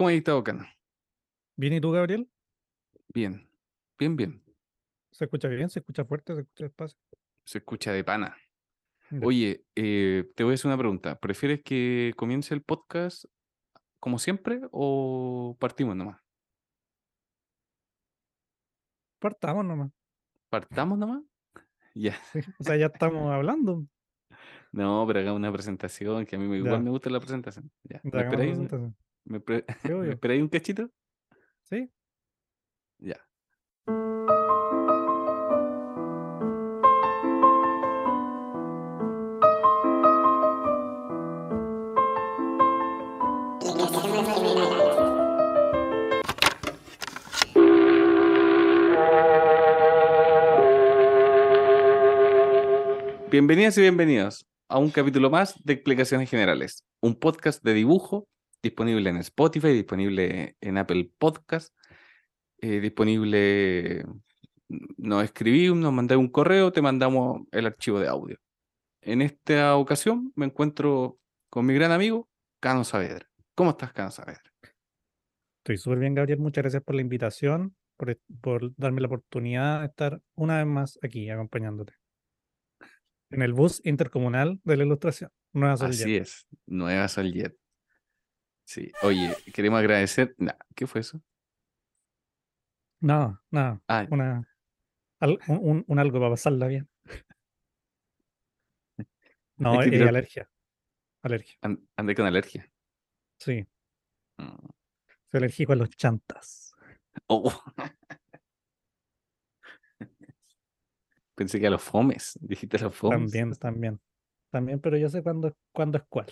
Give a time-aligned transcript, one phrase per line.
[0.00, 0.66] ¿Cómo has estado, Cana?
[1.56, 2.26] ¿Bien y tú, Gabriel?
[3.12, 3.46] Bien,
[3.98, 4.42] bien, bien.
[5.10, 5.68] ¿Se escucha bien?
[5.68, 6.34] ¿Se escucha fuerte?
[6.34, 6.98] ¿Se escucha despacio?
[7.44, 8.34] Se escucha de pana.
[9.22, 11.18] Oye, eh, te voy a hacer una pregunta.
[11.20, 13.26] ¿Prefieres que comience el podcast
[13.98, 16.18] como siempre o partimos nomás?
[19.18, 19.92] Partamos nomás.
[20.48, 21.22] ¿Partamos nomás?
[21.94, 22.16] Ya.
[22.58, 23.84] O sea, ya estamos hablando.
[24.72, 26.78] No, pero hagamos una presentación, que a mí me- igual Ya.
[26.80, 27.70] me gusta la presentación.
[27.82, 28.00] Ya.
[28.02, 28.12] ¿Me
[29.30, 30.90] Me pre- me esperáis un cachito?
[31.62, 31.88] Sí.
[32.98, 33.16] Ya.
[53.30, 58.26] Bienvenidas y bienvenidos a un capítulo más de Explicaciones Generales, un podcast de dibujo
[58.62, 61.74] disponible en Spotify, disponible en Apple Podcast,
[62.58, 64.04] eh, disponible,
[64.96, 68.36] nos escribí, nos mandé un correo, te mandamos el archivo de audio.
[69.02, 72.28] En esta ocasión me encuentro con mi gran amigo,
[72.60, 73.26] Cano Saavedra.
[73.54, 74.42] ¿Cómo estás, Cano Saavedra?
[75.64, 76.38] Estoy súper bien, Gabriel.
[76.38, 80.98] Muchas gracias por la invitación, por, por darme la oportunidad de estar una vez más
[81.02, 81.94] aquí acompañándote.
[83.30, 85.30] En el bus intercomunal de la ilustración.
[85.52, 87.59] Nueva Sol Así es, Nueva Soljet.
[88.70, 90.32] Sí, oye, queremos agradecer.
[90.38, 91.20] Nah, ¿Qué fue eso?
[93.00, 93.82] Nada, nada.
[93.88, 94.48] Ah, Una,
[95.48, 96.88] un, un- algo para pasarla bien.
[99.56, 100.48] No, es tirar- alergia.
[101.22, 101.56] Alergia.
[101.62, 102.70] an- andé con alergia.
[103.38, 103.66] Sí.
[104.38, 104.68] Mm.
[105.30, 106.72] Soy alérgico a los chantas.
[107.26, 107.52] Oh.
[111.34, 112.38] Pensé que a los fomes.
[112.40, 113.18] Dijiste a los fomes.
[113.32, 114.00] También, también.
[114.50, 116.26] También, pero yo sé cuándo, cuándo es cuál.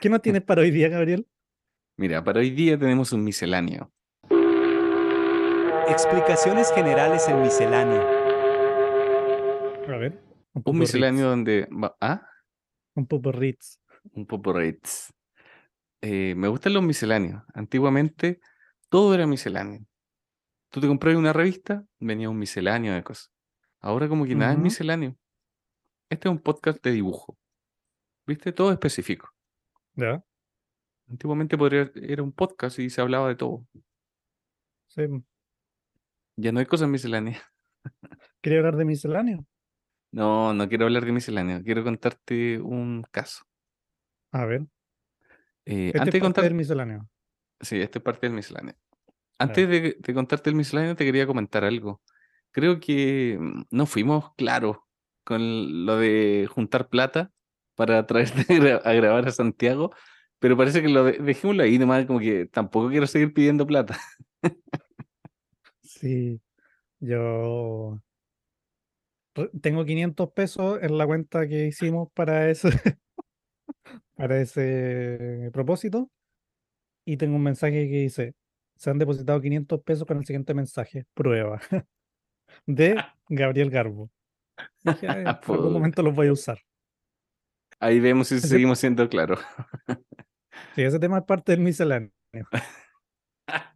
[0.00, 1.26] ¿Qué nos tienes para hoy día, Gabriel?
[2.00, 3.92] Mira, para hoy día tenemos un misceláneo.
[5.86, 8.00] Explicaciones generales en misceláneo.
[9.86, 10.18] A ver.
[10.64, 11.94] Un misceláneo donde va.
[12.00, 12.26] ¿Ah?
[12.94, 13.82] Un poco Ritz.
[14.14, 15.12] Un poco rates.
[16.00, 17.42] Eh, me gustan los misceláneos.
[17.52, 18.40] Antiguamente
[18.88, 19.84] todo era misceláneo.
[20.70, 23.30] Tú te comprabas una revista, venía un misceláneo de cosas.
[23.78, 25.18] Ahora como que nada es misceláneo.
[26.08, 27.36] Este es un podcast de dibujo.
[28.26, 28.52] ¿Viste?
[28.52, 29.28] Todo específico.
[29.96, 30.24] ¿Ya?
[31.10, 33.66] Antiguamente podría, era un podcast y se hablaba de todo.
[34.86, 35.02] Sí.
[36.36, 37.42] Ya no hay cosas misceláneas.
[38.40, 39.44] Quería hablar de misceláneo.
[40.12, 41.62] No, no quiero hablar de misceláneo.
[41.62, 43.44] Quiero contarte un caso.
[44.32, 44.62] A ver.
[45.64, 46.44] Eh, Este antes es de parte contar...
[46.44, 47.08] del misceláneo.
[47.60, 48.74] Sí, esta es parte del misceláneo.
[49.38, 52.02] Antes de, de contarte el misceláneo, te quería comentar algo.
[52.50, 54.78] Creo que mm, no fuimos claros
[55.24, 57.30] con lo de juntar plata
[57.74, 58.44] para traerte
[58.84, 59.94] a grabar a Santiago,
[60.40, 63.98] pero parece que lo de- dejémoslo ahí nomás, como que tampoco quiero seguir pidiendo plata.
[65.82, 66.40] Sí.
[67.00, 68.00] Yo
[69.60, 72.70] tengo 500 pesos en la cuenta que hicimos para ese,
[74.16, 76.10] para ese propósito.
[77.04, 78.34] Y tengo un mensaje que dice,
[78.76, 81.60] se han depositado 500 pesos con el siguiente mensaje, prueba,
[82.66, 84.10] de Gabriel Garbo.
[84.82, 86.58] Dije, "Ay, en algún momento los voy a usar.
[87.78, 89.40] Ahí vemos si seguimos siendo claros.
[90.74, 92.10] Sí, ese tema es parte del misceláneo.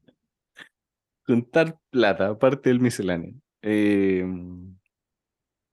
[1.27, 3.35] Juntar plata, aparte del misceláneo.
[3.62, 4.25] Eh,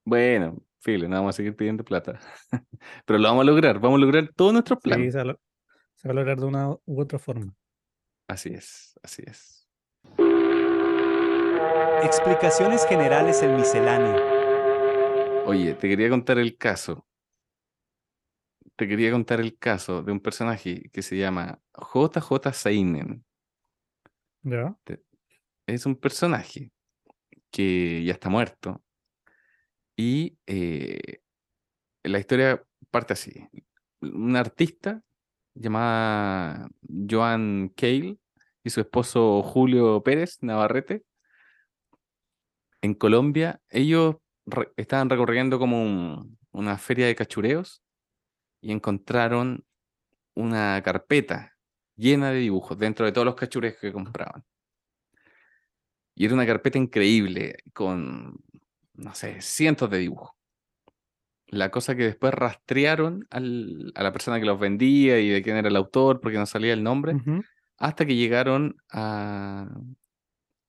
[0.05, 2.19] bueno, filo, no vamos a seguir pidiendo plata.
[3.05, 5.11] Pero lo vamos a lograr, vamos a lograr todos nuestros Sí, planes.
[5.11, 5.39] se va, a lo-
[5.95, 7.53] se va a lograr de una u otra forma.
[8.29, 9.67] Así es, así es.
[12.03, 14.15] Explicaciones generales en misceláneo.
[15.45, 17.05] Oye, te quería contar el caso.
[18.81, 21.59] Te quería contar el caso de un personaje que se llama
[21.93, 23.23] JJ Seinen.
[24.41, 24.75] ¿Ya?
[25.67, 26.71] Es un personaje
[27.51, 28.83] que ya está muerto.
[29.95, 31.19] Y eh,
[32.01, 33.47] la historia parte así.
[34.01, 35.03] Un artista
[35.53, 36.67] llamada
[37.07, 38.17] Joan Cale
[38.63, 41.03] y su esposo Julio Pérez Navarrete
[42.81, 44.15] en Colombia, ellos
[44.47, 47.83] re- estaban recorriendo como un- una feria de cachureos
[48.61, 49.65] y encontraron
[50.35, 51.57] una carpeta
[51.95, 54.45] llena de dibujos dentro de todos los cachureos que compraban.
[56.15, 58.37] Y era una carpeta increíble con,
[58.93, 60.31] no sé, cientos de dibujos.
[61.47, 65.57] La cosa que después rastrearon al- a la persona que los vendía y de quién
[65.57, 67.13] era el autor, porque no salía el nombre,
[67.77, 69.67] hasta que llegaron a,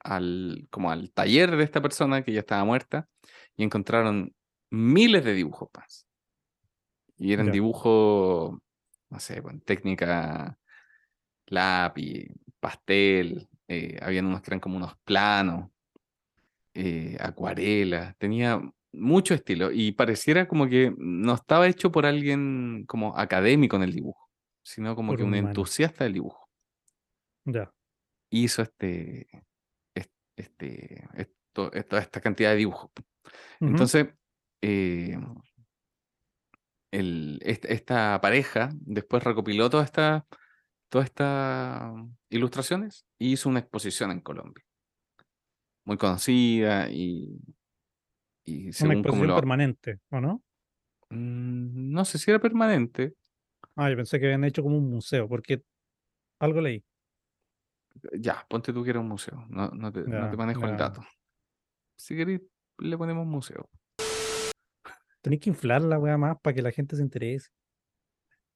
[0.00, 3.08] al, como al taller de esta persona que ya estaba muerta
[3.56, 4.34] y encontraron
[4.70, 6.06] miles de dibujos más.
[7.22, 7.52] Y eran Ya.
[7.52, 8.58] dibujos,
[9.08, 10.58] no sé, con técnica
[11.46, 12.26] lápiz,
[12.58, 15.70] pastel, eh, habían unos que eran como unos planos,
[16.74, 18.60] eh, acuarela, tenía
[18.92, 23.92] mucho estilo y pareciera como que no estaba hecho por alguien como académico en el
[23.92, 24.28] dibujo,
[24.64, 25.48] sino como Por que un humano.
[25.48, 26.48] entusiasta del dibujo
[27.46, 27.72] Ya.
[28.30, 29.28] hizo este,
[29.94, 32.90] es- este, esto, esta, cantidad de dibujos.
[33.60, 34.08] Entonces,
[34.62, 35.18] eh,
[36.92, 40.24] el- esta pareja después recopiló todas estas
[40.90, 41.92] todas estas
[42.30, 44.64] ilustraciones y hizo una exposición en Colombia.
[45.84, 47.38] Muy conocida y,
[48.44, 49.40] y Una según exposición lo...
[49.40, 50.42] permanente, ¿o no?
[51.10, 53.14] Mm, No sé si era permanente.
[53.76, 55.62] Ah, yo pensé que habían hecho como un museo, porque
[56.40, 56.84] algo leí.
[58.18, 59.44] Ya, ponte tú que era un museo.
[59.48, 61.02] No, no te, no te Ya, manejo el dato.
[61.96, 62.42] Si queréis,
[62.78, 63.70] le ponemos museo.
[65.22, 67.48] Tenéis que inflar la weá más para que la gente se interese.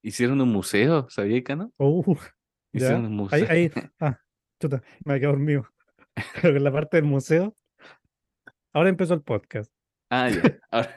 [0.03, 1.73] Hicieron un museo, ¿sabía, Cano?
[1.79, 2.03] Oh,
[2.73, 2.87] ya.
[2.87, 3.47] Hicieron un museo.
[3.49, 3.83] Ahí, ahí.
[4.01, 4.19] Ah,
[4.61, 5.69] chuta, me quedado dormido.
[6.43, 7.57] En la parte del museo.
[8.73, 9.73] Ahora empezó el podcast.
[10.11, 10.43] Ah, ya.
[10.71, 10.95] Ahora-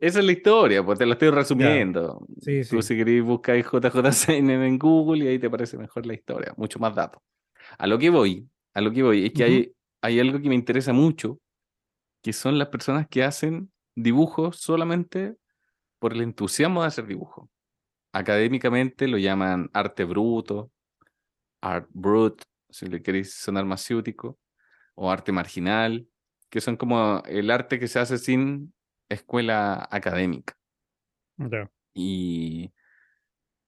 [0.00, 2.26] Esa es la historia, pues te lo estoy resumiendo.
[2.40, 6.54] Sí, Tú si queréis buscáis JJCNN en Google y ahí te parece mejor la historia,
[6.56, 7.22] mucho más datos.
[7.78, 9.72] A lo que voy, a lo que voy, es que hay,
[10.02, 11.40] hay algo que me interesa mucho,
[12.22, 13.70] que son las personas que hacen
[14.02, 15.36] dibujos solamente
[15.98, 17.48] por el entusiasmo de hacer dibujos.
[18.12, 20.70] Académicamente lo llaman arte bruto,
[21.60, 24.38] art brut, si le queréis sonar más ciútico,
[24.94, 26.08] o arte marginal,
[26.50, 28.72] que son como el arte que se hace sin
[29.08, 30.56] escuela académica.
[31.94, 32.72] Y,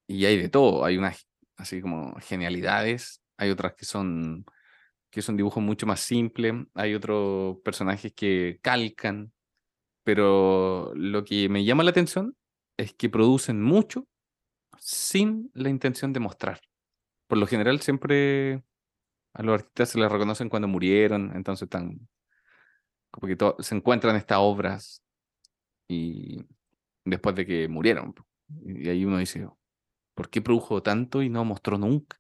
[0.07, 1.27] y hay de todo, hay unas
[1.57, 4.45] así como genialidades, hay otras que son
[5.11, 9.33] que son dibujos mucho más simples, hay otros personajes que calcan,
[10.05, 12.37] pero lo que me llama la atención
[12.77, 14.07] es que producen mucho
[14.79, 16.61] sin la intención de mostrar.
[17.27, 18.63] Por lo general siempre
[19.35, 22.09] a los artistas se les reconocen cuando murieron, entonces están
[23.11, 25.03] como que se encuentran estas obras
[25.89, 26.45] y
[27.05, 28.15] después de que murieron.
[28.65, 29.49] Y ahí uno dice,
[30.15, 32.19] ¿por qué produjo tanto y no mostró nunca?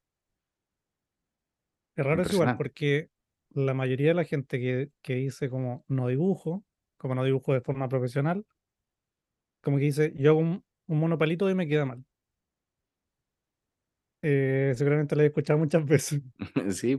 [1.96, 3.10] Es raro es igual, porque
[3.50, 6.64] la mayoría de la gente que, que dice como no dibujo,
[7.00, 8.46] como no dibujo de forma profesional,
[9.62, 12.04] como que dice, yo hago un, un monopalito y me queda mal.
[14.22, 16.20] Eh, seguramente lo he escuchado muchas veces,
[16.70, 16.98] sí,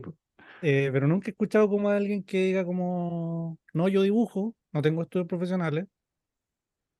[0.62, 4.82] eh, pero nunca he escuchado como a alguien que diga como, no, yo dibujo, no
[4.82, 5.86] tengo estudios profesionales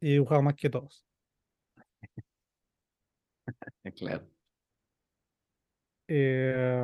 [0.00, 1.06] y he dibujado más que todos.
[3.96, 4.26] claro.
[6.08, 6.82] Eh,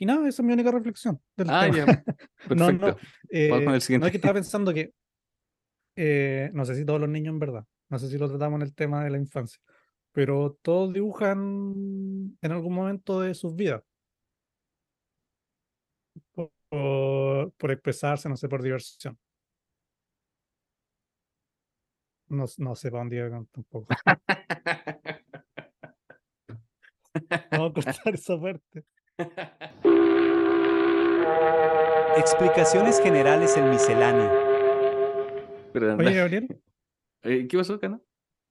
[0.00, 1.76] y nada, esa es mi única reflexión del Ah, tema.
[1.76, 1.84] ya,
[2.48, 2.86] No, no, perfecto.
[2.86, 4.92] Vamos con Eh, no es que estaba pensando que,
[5.96, 8.62] eh, no sé si todos los niños en verdad, no sé si lo tratamos en
[8.62, 9.60] el tema de la infancia,
[10.12, 13.82] pero todos dibujan en algún momento de sus vidas.
[16.32, 16.50] Por,
[17.58, 19.18] por- expresarse, no sé, por diversión.
[22.28, 23.86] No, no sé para dónde tampoco.
[27.50, 28.84] Vamos a cortar esa parte.
[32.16, 34.30] Explicaciones generales en misceláneo.
[35.74, 36.60] Oye, Gabriel,
[37.22, 38.02] Eh, ¿Qué pasó, Cano?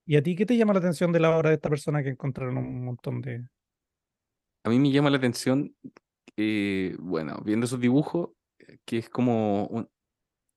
[0.06, 2.10] ¿y a ti qué te llama la atención de la obra de esta persona que
[2.10, 3.48] encontraron un montón de...
[4.64, 5.76] A mí me llama la atención,
[6.36, 8.32] eh, bueno, viendo esos dibujos,
[8.86, 9.88] que es como un,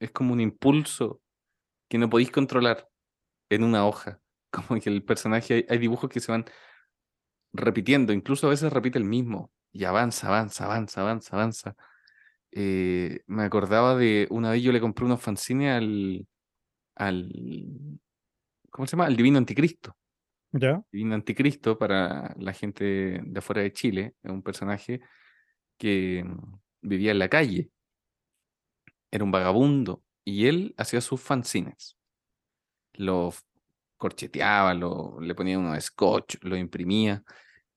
[0.00, 1.20] es como un impulso
[1.90, 2.88] que no podéis controlar
[3.50, 4.20] en una hoja.
[4.50, 6.44] Como que el personaje, hay, hay dibujos que se van
[7.54, 11.76] repitiendo, incluso a veces repite el mismo, y avanza, avanza, avanza, avanza, avanza.
[12.54, 16.26] Eh, me acordaba de una vez yo le compré unos fanzines al,
[16.94, 17.32] al,
[18.70, 19.06] ¿cómo se llama?
[19.06, 19.96] Al Divino Anticristo.
[20.52, 20.82] ¿Ya?
[20.92, 25.00] Divino Anticristo, para la gente de afuera de Chile, es un personaje
[25.78, 27.70] que mm, vivía en la calle.
[29.10, 31.96] Era un vagabundo y él hacía sus fanzines.
[32.94, 33.32] Lo
[33.96, 37.22] corcheteaba, lo, le ponía unos scotch, lo imprimía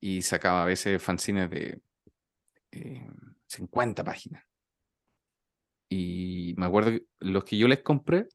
[0.00, 1.80] y sacaba a veces fanzines de
[2.72, 3.08] eh,
[3.46, 4.45] 50 páginas.
[5.88, 8.28] Y me acuerdo que los que yo les compré,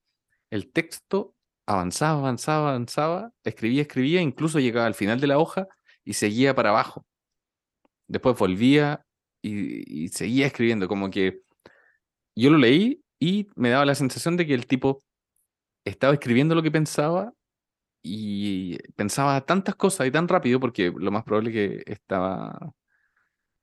[0.50, 5.68] el texto avanzaba, avanzaba, avanzaba, escribía, escribía, incluso llegaba al final de la hoja
[6.04, 7.06] y seguía para abajo.
[8.08, 9.06] Después volvía
[9.42, 11.42] y, y seguía escribiendo, como que
[12.36, 15.04] yo lo leí y me daba la sensación de que el tipo
[15.86, 17.34] estaba escribiendo lo que pensaba
[18.04, 22.74] y pensaba tantas cosas y tan rápido porque lo más probable que estaba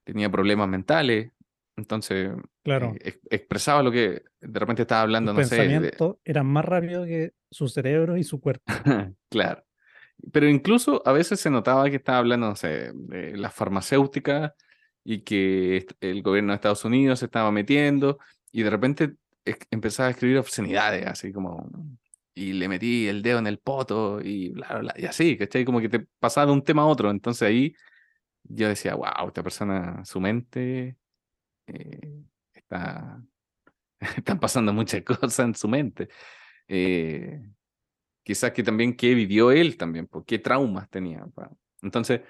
[0.04, 1.33] tenía problemas mentales,
[1.78, 2.30] entonces
[2.62, 2.94] Claro.
[2.97, 6.64] eh, ex- expresaba lo que de repente estaba hablando, Sus no sé, de- eran más
[6.64, 8.64] rápidos que su cerebro y su cuerpo.
[9.30, 9.64] claro.
[10.32, 14.52] Pero incluso a veces se notaba que estaba hablando, no sé, de las farmacéuticas
[15.04, 18.18] y que el gobierno de Estados Unidos se estaba metiendo
[18.50, 19.14] y de repente
[19.70, 21.70] empezaba a escribir obscenidades, así como,
[22.35, 25.64] y le metí el dedo en el poto y bla, bla, bla, y así, ¿cachai?
[25.64, 27.11] Como que te pasaba de un tema a otro.
[27.11, 27.75] Entonces ahí
[28.42, 30.97] yo decía, wow, esta persona, su mente
[31.68, 33.22] eh, está,
[34.16, 36.08] están pasando muchas cosas en su mente.
[36.68, 37.40] Eh,
[38.22, 41.26] quizás que también qué vivió él también, por qué traumas tenía.
[41.82, 42.22] Entonces,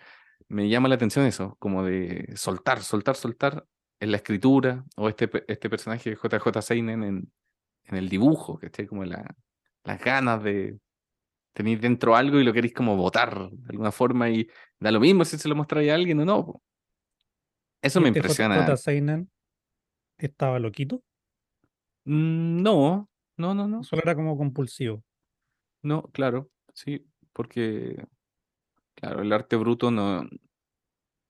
[0.48, 3.66] me llama la atención eso, como de soltar, soltar, soltar
[4.00, 7.32] en la escritura, o este, este personaje de JJ Seinen en,
[7.84, 9.34] en el dibujo, que esté como la,
[9.84, 10.78] las ganas de
[11.52, 15.24] tener dentro algo y lo queréis como botar de alguna forma y da lo mismo
[15.24, 16.62] si se lo mostráis a alguien o no.
[17.82, 18.56] Eso ¿Y me este impresiona.
[18.56, 18.76] J.
[18.76, 19.30] Seinen
[20.18, 21.02] estaba loquito,
[22.04, 23.82] Mm, No, no, no, no.
[23.84, 25.04] solo era como compulsivo.
[25.82, 28.02] No, claro, sí, porque,
[28.94, 30.26] claro, el arte bruto no.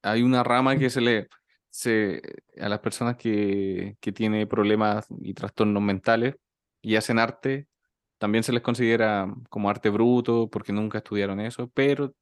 [0.03, 1.29] Hay una rama que se le.
[1.71, 2.23] Se,
[2.59, 6.35] a las personas que, que tienen problemas y trastornos mentales
[6.81, 7.69] y hacen arte,
[8.17, 12.15] también se les considera como arte bruto porque nunca estudiaron eso, pero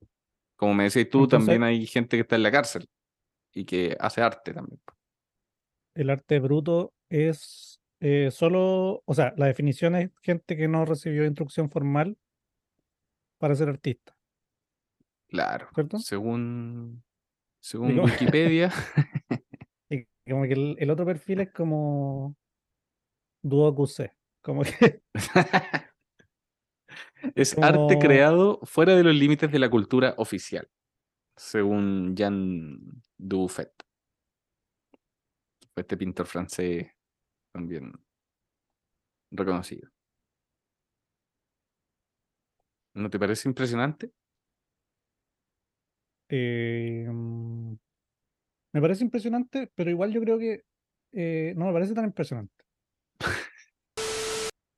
[0.57, 2.89] como me decías tú, Entonces- también hay gente que está en la cárcel
[3.57, 4.81] y que hace arte también.
[5.95, 11.25] El arte bruto es eh, solo, o sea, la definición es gente que no recibió
[11.25, 12.19] instrucción formal
[13.39, 14.15] para ser artista,
[15.29, 15.99] Claro, ¿cierto?
[15.99, 17.03] según,
[17.61, 18.71] según Digo- Wikipedia,
[19.91, 22.37] Y como que el, el otro perfil es como
[23.43, 25.01] Duo QC, como que
[27.35, 30.69] Es arte creado fuera de los límites de la cultura oficial,
[31.37, 33.73] según Jean Dubuffet.
[35.77, 36.89] Este pintor francés
[37.53, 37.93] también
[39.31, 39.91] reconocido.
[42.95, 44.11] ¿No te parece impresionante?
[46.29, 47.75] eh, mm,
[48.73, 50.65] me parece impresionante, pero igual yo creo que
[51.13, 52.65] eh, no me parece tan impresionante.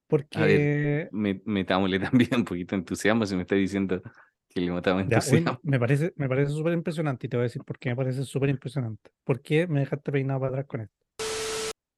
[0.08, 4.02] Porque Me, metámosle también un poquito de entusiasmo si me estás diciendo
[4.49, 5.61] que le entusiasmo.
[5.62, 8.25] me parece, me parece súper impresionante y te voy a decir por qué me parece
[8.25, 9.11] súper impresionante.
[9.25, 11.07] ¿Por qué me dejaste peinado para atrás con esto?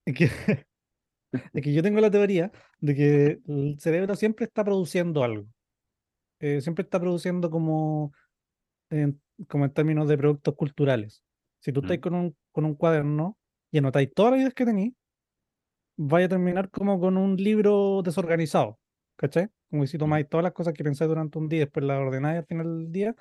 [0.04, 0.24] Es que,
[1.52, 5.46] es que yo tengo la teoría de que el cerebro siempre está produciendo algo.
[6.40, 8.12] Eh, siempre está produciendo como
[8.88, 11.22] en, como en términos de productos culturales.
[11.60, 13.36] Si tú estás con un, con un cuaderno
[13.70, 14.94] y anotáis todas las ideas que tenéis,
[15.96, 18.79] vaya a terminar como con un libro desorganizado.
[19.20, 19.50] ¿Cachai?
[19.68, 22.38] Como si tomáis todas las cosas que pensáis durante un día y después las ordenáis
[22.38, 23.14] al final del día,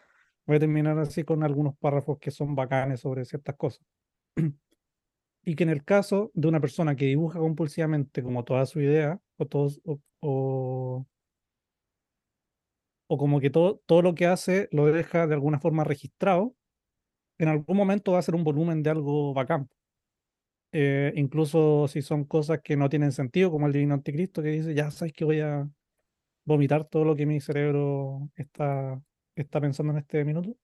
[0.46, 3.86] voy a terminar así con algunos párrafos que son bacanes sobre ciertas cosas.
[5.46, 9.20] y que en el caso de una persona que dibuja compulsivamente como toda su idea,
[9.38, 11.06] o, todos, o, o,
[13.08, 16.56] o como que todo, todo lo que hace lo deja de alguna forma registrado,
[17.40, 19.70] en algún momento va a ser un volumen de algo bacán.
[20.72, 24.74] Eh, incluso si son cosas que no tienen sentido, como el divino anticristo que dice,
[24.74, 25.70] ya sabes que voy a
[26.50, 29.00] vomitar todo lo que mi cerebro está,
[29.36, 30.56] está pensando en este minuto.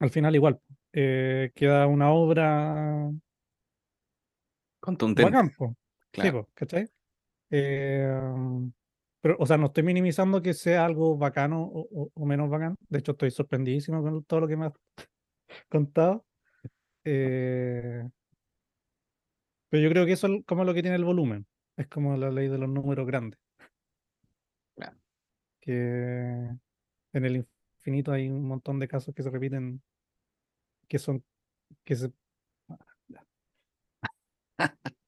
[0.00, 0.60] Al final igual,
[0.92, 3.10] eh, queda una obra
[4.80, 5.30] Contundente.
[5.30, 5.76] bacán, po.
[6.12, 6.48] Sí, claro.
[6.54, 6.88] ¿cachai?
[7.50, 8.08] Eh,
[9.20, 12.74] pero, o sea, no estoy minimizando que sea algo bacano o, o- o menos bacán.
[12.88, 14.72] De hecho, estoy sorprendidísimo con todo lo que me has
[15.70, 16.24] contado.
[17.04, 18.02] Eh,
[19.70, 21.46] pero yo creo que eso es como lo que tiene el volumen.
[21.76, 23.38] Es como la ley de los números grandes.
[25.64, 26.50] Que
[27.14, 29.82] en el infinito hay un montón de casos que se repiten,
[30.88, 31.24] que son,
[31.84, 32.12] que se...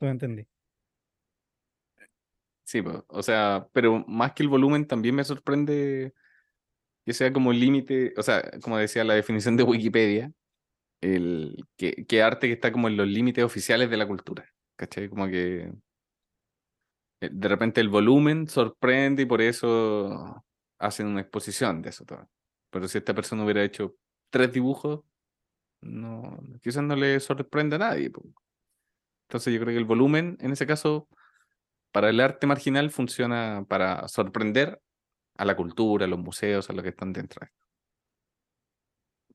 [0.00, 0.46] Entendí.
[2.64, 6.14] Sí, po, o sea, pero más que el volumen también me sorprende
[7.04, 10.32] que sea como el límite, o sea, como decía la definición de Wikipedia,
[11.02, 15.10] el que, que arte que está como en los límites oficiales de la cultura, ¿cachai?
[15.10, 15.70] Como que
[17.32, 20.44] de repente el volumen sorprende y por eso
[20.78, 22.28] hacen una exposición de eso todo.
[22.70, 23.94] Pero si esta persona hubiera hecho
[24.30, 25.00] tres dibujos,
[25.80, 28.10] no, quizás no le sorprende a nadie.
[29.28, 31.08] Entonces yo creo que el volumen, en ese caso,
[31.92, 34.80] para el arte marginal funciona para sorprender
[35.36, 37.66] a la cultura, a los museos, a los que están dentro de esto.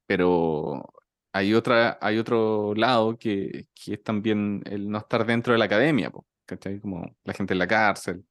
[0.06, 0.86] Pero
[1.32, 5.66] hay otra, hay otro lado que, que es también el no estar dentro de la
[5.66, 6.12] academia,
[6.50, 6.80] ¿cachai?
[6.80, 8.26] Como la gente en la cárcel.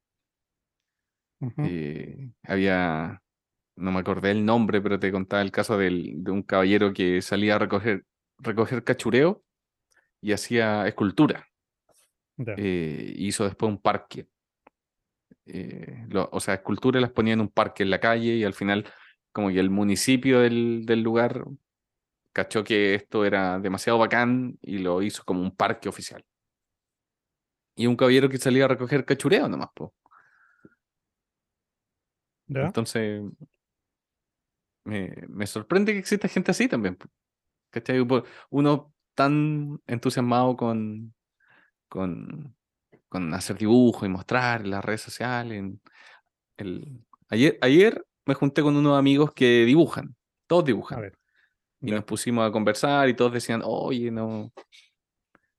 [1.65, 3.21] Eh, había,
[3.77, 7.21] no me acordé el nombre, pero te contaba el caso del- de un caballero que
[7.21, 8.05] salía a recoger,
[8.39, 9.43] recoger cachureo
[10.21, 11.47] y hacía escultura.
[12.57, 14.27] Eh, hizo después un parque.
[15.45, 18.53] eh, lo- o sea, esculturas las ponía en un parque en la calle y al
[18.53, 18.85] final
[19.31, 21.45] como que el municipio del, del lugar
[22.33, 26.23] cachó que esto era demasiado bacán y lo hizo como un parque oficial.
[27.79, 29.93] Y un caballero que salía a recoger cachureo nomás, po.
[32.47, 32.65] ¿Ya?
[32.65, 33.21] Entonces,
[34.83, 36.97] me, me sorprende que exista gente así también.
[37.71, 38.05] ¿Cachai?
[38.49, 41.13] Uno tan entusiasmado con,
[41.87, 42.55] con,
[43.07, 45.59] con hacer dibujo y mostrar en las redes sociales.
[45.59, 45.81] en
[46.57, 47.05] el...
[47.29, 50.15] ayer, ayer me junté con unos amigos que dibujan,
[50.47, 51.01] todos A dibujan.
[51.01, 51.17] ver.
[51.81, 51.95] Y ya.
[51.95, 54.51] nos pusimos a conversar y todos decían, oye, no.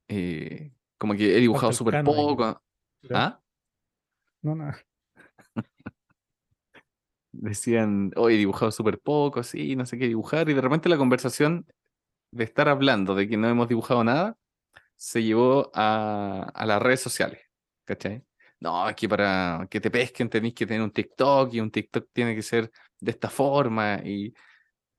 [0.09, 2.63] eh, como que he dibujado súper ahí, poco.
[3.11, 3.41] ¿Ah?
[4.43, 4.79] No, nada.
[7.33, 10.51] Decían, oye, he dibujado súper poco, sí, no sé qué dibujar.
[10.51, 11.67] Y de repente la conversación
[12.33, 14.37] de estar hablando de que no hemos dibujado nada
[14.95, 17.41] se llevó a, a las redes sociales.
[17.87, 18.23] ¿Cachai?
[18.61, 22.35] No, aquí para que te pesquen tenéis que tener un TikTok y un TikTok tiene
[22.35, 24.35] que ser de esta forma y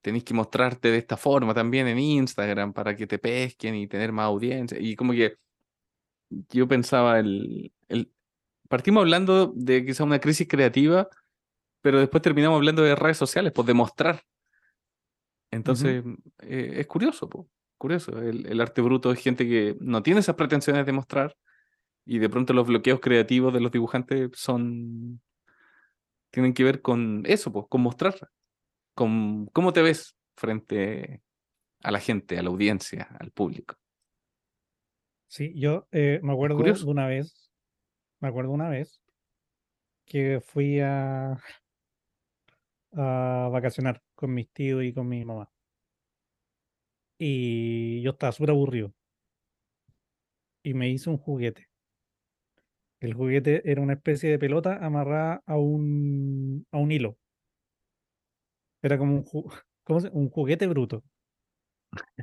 [0.01, 4.11] tenéis que mostrarte de esta forma también en Instagram para que te pesquen y tener
[4.11, 4.79] más audiencia.
[4.79, 5.37] Y como que
[6.49, 8.11] yo pensaba, el, el...
[8.69, 11.09] partimos hablando de quizá una crisis creativa,
[11.81, 14.23] pero después terminamos hablando de redes sociales, pues de mostrar.
[15.51, 16.03] Entonces,
[16.39, 18.17] eh, es curioso, po, curioso.
[18.21, 21.35] El, el arte bruto es gente que no tiene esas pretensiones de mostrar
[22.05, 25.21] y de pronto los bloqueos creativos de los dibujantes son
[26.31, 28.15] tienen que ver con eso, pues, con mostrar,
[28.95, 31.21] con cómo te ves frente
[31.83, 33.75] a la gente, a la audiencia, al público.
[35.31, 37.51] Sí, yo eh, me acuerdo de una vez,
[38.21, 39.01] me acuerdo una vez
[40.05, 41.37] que fui a,
[42.93, 45.49] a vacacionar con mis tíos y con mi mamá.
[47.17, 48.93] Y yo estaba súper aburrido.
[50.63, 51.67] Y me hice un juguete.
[53.01, 57.17] El juguete era una especie de pelota amarrada a un, a un hilo.
[58.83, 59.49] Era como un, ju-
[59.83, 61.03] ¿cómo se- un juguete bruto.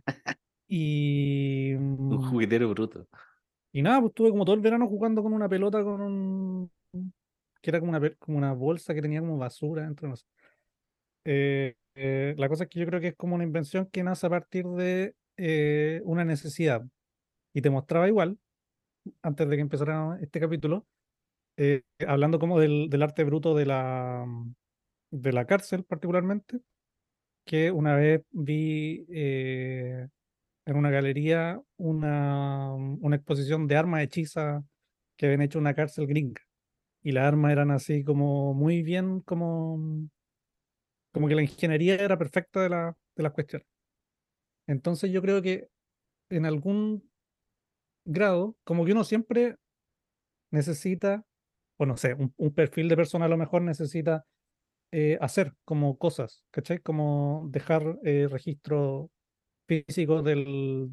[0.69, 3.09] Y, Un mm, juguetero bruto.
[3.73, 6.71] y nada, pues estuve como todo el verano jugando con una pelota con un...
[7.63, 10.27] que era como una, como una bolsa que tenía como basura dentro, no sé.
[11.25, 14.27] Eh, eh, la cosa es que yo creo que es como una invención que nace
[14.27, 16.85] a partir de eh, una necesidad.
[17.55, 18.39] Y te mostraba igual,
[19.23, 20.87] antes de que empezara este capítulo,
[21.57, 24.27] eh, hablando como del, del arte bruto de la,
[25.11, 26.61] de la cárcel particularmente,
[27.45, 30.07] que una vez vi eh,
[30.69, 34.63] en una galería una, una exposición de armas hechizas
[35.17, 36.43] que habían hecho una cárcel gringa.
[37.03, 39.79] Y las armas eran así como muy bien, como,
[41.13, 43.67] como que la ingeniería era perfecta de, la, de las cuestiones.
[44.67, 45.69] Entonces yo creo que
[46.29, 47.11] en algún
[48.05, 49.57] grado, como que uno siempre
[50.51, 51.25] necesita,
[51.79, 54.27] o no sé, un, un perfil de persona a lo mejor necesita
[54.93, 56.81] eh, hacer como cosas, ¿cachai?
[56.81, 59.11] Como dejar eh, registro
[59.69, 60.91] físico del,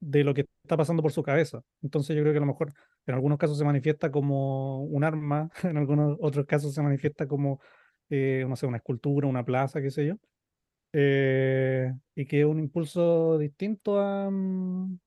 [0.00, 1.62] de lo que está pasando por su cabeza.
[1.82, 2.72] Entonces yo creo que a lo mejor
[3.06, 7.60] en algunos casos se manifiesta como un arma, en algunos otros casos se manifiesta como,
[8.10, 10.16] eh, no sé, una escultura, una plaza, qué sé yo.
[10.92, 14.98] Eh, y que es un impulso distinto a, mm,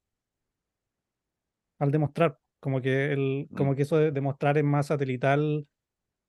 [1.80, 3.56] al demostrar, como que, el, Mm.
[3.56, 5.68] como que eso de demostrar es más satelital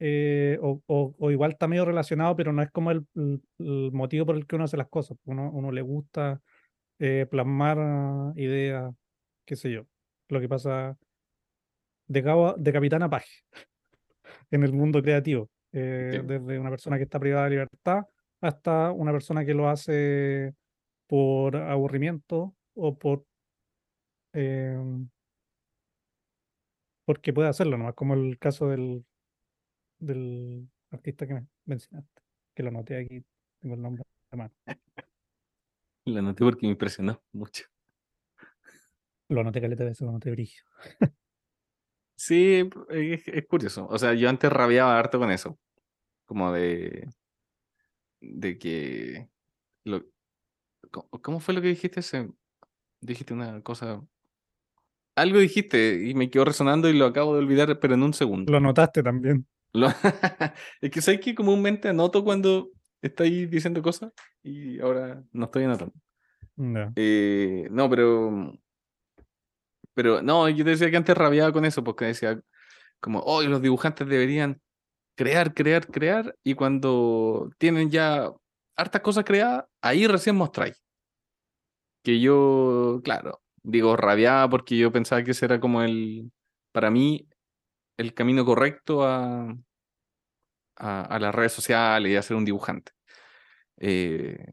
[0.00, 3.92] eh, o, o- o igual está medio relacionado, pero no es como el, el- el
[3.92, 5.18] motivo por el que uno hace las cosas.
[5.24, 6.42] Uno, uno le gusta
[7.04, 8.94] eh, plasmar ah, ideas,
[9.44, 9.86] qué sé yo.
[10.28, 10.96] Lo que pasa
[12.06, 13.42] de, cabo de capitán a paje
[14.52, 18.04] en el mundo creativo, eh, desde una persona que está privada de libertad
[18.40, 20.54] hasta una persona que lo hace
[21.08, 23.24] por aburrimiento o por
[24.32, 25.08] em,
[27.04, 27.92] porque puede hacerlo, ¿no?
[27.96, 29.04] Como el caso del,
[29.98, 32.22] del artista que me mencionaste,
[32.54, 33.24] que lo anoté aquí,
[33.58, 34.54] tengo el nombre a mano.
[36.04, 37.64] La noté porque me impresionó mucho.
[39.28, 40.62] Lo anoté caleta de veces, lo anoté brillo.
[42.16, 43.86] Sí, es, es curioso.
[43.88, 45.58] O sea, yo antes rabiaba harto con eso.
[46.26, 47.08] Como de.
[48.20, 49.28] de que.
[49.84, 50.04] Lo,
[51.22, 52.00] ¿cómo, fue lo que dijiste?
[52.00, 52.30] ese-
[53.00, 54.02] dijiste una cosa.
[55.16, 58.50] Algo dijiste y me quedó resonando y lo acabo de olvidar, pero en un segundo.
[58.50, 59.46] Lo anotaste también.
[59.72, 59.88] Lo-
[60.80, 62.70] es que sabes que comúnmente anoto cuando
[63.02, 64.12] estáis diciendo cosas
[64.42, 65.94] y ahora no estoy anotando.
[66.56, 66.92] Ya.
[66.96, 68.52] Eh, no, pero.
[69.94, 72.40] Pero no, yo te decía que antes rabiaba con eso, porque decía
[73.00, 74.62] como, hoy los dibujantes deberían
[75.16, 78.32] crear, crear, crear, y cuando tienen ya
[78.76, 80.80] hartas cosas creadas, ahí recién mostráis.
[82.02, 86.32] Que yo, claro, digo rabiaba porque yo pensaba que ese era como el,
[86.72, 87.28] para mí,
[87.98, 89.54] el camino correcto a,
[90.82, 92.92] a, a las redes sociales y a ser un dibujante.
[93.78, 94.52] Eh,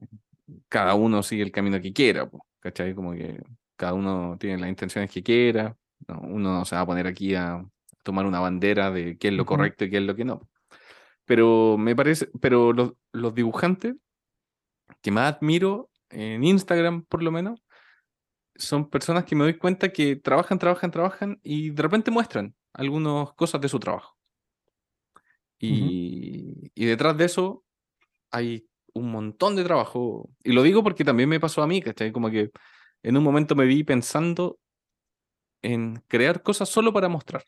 [0.70, 2.96] cada uno sigue el camino que quiera, ¿cachai?
[2.96, 3.42] Como que
[3.76, 5.76] cada uno tiene las intenciones que quiera.
[6.08, 7.66] no, uno no se va a poner aquí a
[8.04, 10.50] tomar una bandera de qué es lo correcto y qué es lo que no.
[11.26, 13.96] Pero me parece, pero los, los dibujantes
[15.02, 17.64] que más admiro en Instagram, por lo menos,
[18.56, 23.34] son personas que me doy cuenta que trabajan, trabajan, trabajan y de repente muestran algunas
[23.34, 24.19] cosas de su trabajo.
[25.60, 27.64] Y, y detrás de eso
[28.32, 30.30] hay un montón de trabajo.
[30.44, 32.12] Y lo digo porque también me pasó a mí, ¿cachai?
[32.12, 32.52] Como que
[33.04, 34.60] en un momento me vi pensando
[35.62, 37.44] en crear cosas solo para mostrar.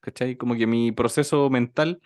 [0.00, 0.36] ¿Cachai?
[0.36, 2.00] Como que mi proceso mental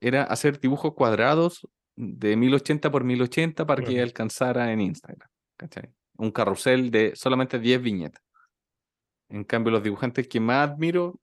[0.00, 5.28] era hacer dibujos cuadrados de 1080 por 1080 para que alcanzara en Instagram.
[5.56, 5.90] ¿Cachai?
[6.16, 8.22] Un carrusel de solamente 10 viñetas.
[9.28, 11.20] En cambio, los dibujantes que más admiro,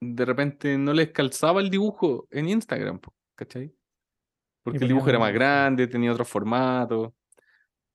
[0.00, 3.00] de repente no les calzaba el dibujo en Instagram,
[3.34, 3.74] ¿cachai?
[4.62, 7.14] Porque el dibujo era más grande, tenía otro formato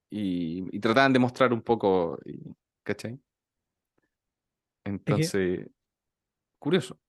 [0.10, 2.18] y, y trataban de mostrar un poco,
[2.84, 3.20] ¿cachai?
[4.86, 5.68] Entonces,
[6.60, 7.00] curioso.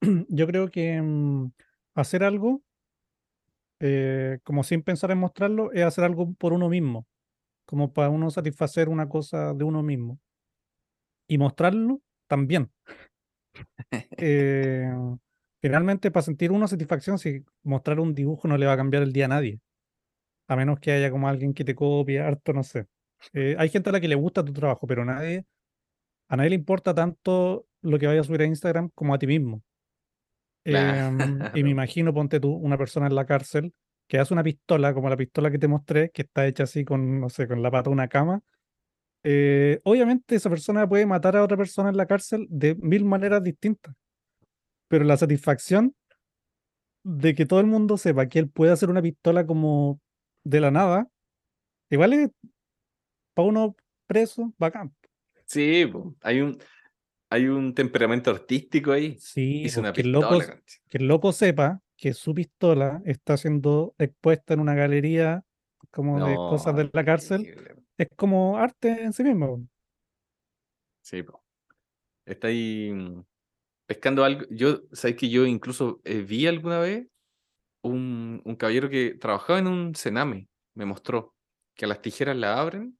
[0.28, 1.52] Yo creo que mm,
[1.94, 2.62] hacer algo,
[3.80, 7.06] eh, como sin pensar en mostrarlo, es hacer algo por uno mismo,
[7.66, 10.18] como para uno satisfacer una cosa de uno mismo.
[11.28, 12.70] Y mostrarlo también.
[14.16, 14.90] Eh,
[15.60, 19.12] finalmente, para sentir uno satisfacción, si mostrar un dibujo no le va a cambiar el
[19.12, 19.60] día a nadie,
[20.48, 22.86] a menos que haya como alguien que te copie harto, no sé.
[23.32, 25.46] Eh, hay gente a la que le gusta tu trabajo, pero nadie,
[26.28, 29.26] a nadie le importa tanto lo que vaya a subir a Instagram como a ti
[29.26, 29.62] mismo.
[30.64, 30.74] Em,
[31.54, 33.72] y me imagino, ponte tú, una persona en la cárcel
[34.06, 37.20] que hace una pistola, como la pistola que te mostré, que está hecha así con,
[37.20, 38.42] no sé, con la pata de una cama.
[39.24, 43.42] Eh, obviamente esa persona puede matar a otra persona en la cárcel de mil maneras
[43.42, 43.94] distintas,
[44.86, 45.94] pero la satisfacción
[47.02, 49.98] de que todo el mundo sepa que él puede hacer una pistola como
[50.44, 51.08] de la nada,
[51.90, 52.30] igual es
[53.32, 54.94] para uno preso, bacán.
[55.46, 56.58] Sí, hay un,
[57.30, 59.16] hay un temperamento artístico ahí.
[59.18, 60.60] Sí, una el loco, concha.
[60.88, 65.44] que el loco sepa que su pistola está siendo expuesta en una galería
[65.90, 67.73] como de cosas de la cárcel.
[67.98, 69.66] Es como arte en sí mismo.
[71.02, 71.24] Sí.
[72.24, 73.24] Está ahí mm,
[73.86, 74.46] pescando algo.
[74.50, 77.06] Yo, sabes que yo incluso eh, vi alguna vez
[77.82, 80.48] un, un caballero que trabajaba en un cename.
[80.74, 81.34] Me mostró
[81.74, 82.98] que a las tijeras la abren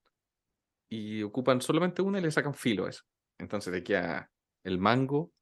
[0.89, 3.05] y ocupan solamente una y le sacan filo a eso.
[3.39, 4.31] Entonces te queda
[4.65, 5.33] el mango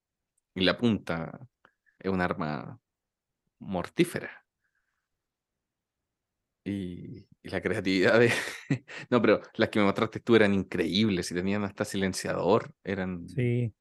[0.54, 1.38] y la punta.
[1.98, 2.80] Es un arma
[3.58, 4.44] mortífera.
[6.64, 8.30] Y, y la creatividad de...
[9.10, 12.74] no, pero las que me mostraste tú eran increíbles y tenían hasta silenciador.
[12.84, 13.26] Eran...
[13.26, 13.74] Sí.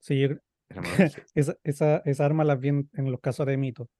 [0.00, 0.28] Sí, yo
[1.34, 3.90] esa, esa, esa arma la vi en, en los casos de mito.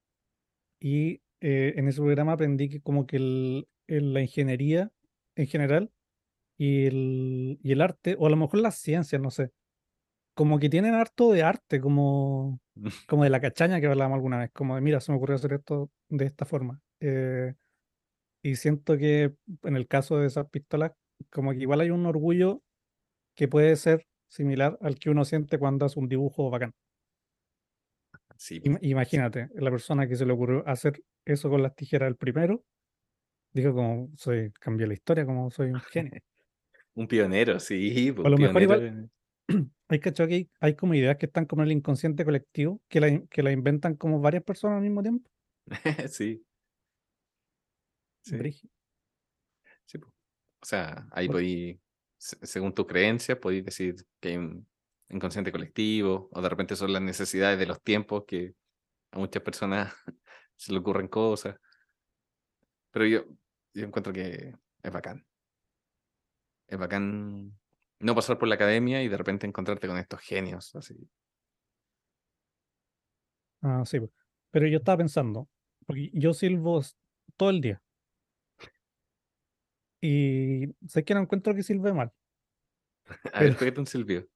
[0.79, 4.91] Y eh, en ese programa aprendí que como que el, el- la ingeniería
[5.35, 5.91] en general
[6.57, 9.51] y el, y el arte, o a lo mejor las ciencias, no sé,
[10.35, 12.61] como que tienen harto de arte, como,
[13.07, 15.53] como de la cachaña que hablábamos alguna vez, como de, mira, se me ocurrió hacer
[15.53, 16.81] esto de esta forma.
[16.99, 17.53] Eh,
[18.49, 20.93] y siento que en el caso de esas pistolas,
[21.31, 22.61] como que igual hay un orgullo
[23.35, 26.73] que puede ser similar al que uno siente cuando hace un dibujo bacán.
[28.37, 32.63] Sí, Imagínate, la persona que se le ocurrió hacer eso con las tijeras el primero,
[33.53, 36.21] dijo como soy, cambié la historia, como soy un genio.
[36.95, 39.09] un pionero, sí, a un lo mejor igual-
[39.89, 43.21] Hay que hay, hay como ideas que están como en el inconsciente colectivo, que la,
[43.29, 45.29] que la inventan como varias personas al mismo tiempo.
[46.09, 46.45] sí.
[48.25, 48.37] Sí,
[49.85, 49.97] sí.
[50.61, 51.81] O sea, ahí podí,
[52.17, 54.67] se- según tus creencias, podéis decir que hay un
[55.09, 58.55] inconsciente colectivo, o de repente son las necesidades de los tiempos que
[59.11, 59.93] a muchas personas
[60.57, 61.57] se le ocurren cosas.
[62.91, 63.25] Pero yo,
[63.73, 65.25] yo encuentro que es bacán.
[66.67, 67.57] Es bacán
[67.99, 70.95] no pasar por la academia y de repente encontrarte con estos genios, así.
[73.61, 73.99] Ah, sí.
[74.51, 75.49] Pero yo estaba pensando,
[75.85, 76.81] porque yo silbo
[77.37, 77.81] todo el día.
[80.07, 82.11] Y sé que no encuentro que silbe mal.
[83.33, 84.27] A ver, pégate un silbido.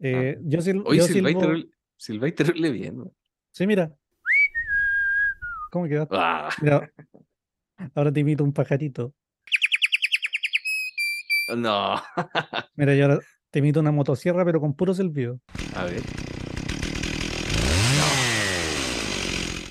[0.00, 2.96] Eh, yo sil- Hoy yo silbáis terrible- bien.
[2.98, 3.12] ¿no?
[3.52, 3.92] Sí, mira.
[5.70, 6.06] ¿Cómo queda?
[6.10, 6.90] Ah, Mira,
[7.94, 9.14] ahora te imito un pajarito.
[11.56, 12.02] no.
[12.76, 13.20] Mira, yo ahora
[13.52, 15.38] te imito una motosierra, pero con puro silbido.
[15.76, 16.02] A ver.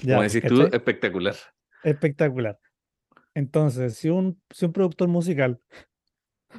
[0.03, 1.35] Ya, Como decís tú, espectacular.
[1.83, 2.59] Espectacular.
[3.33, 5.59] Entonces, si un, si un productor musical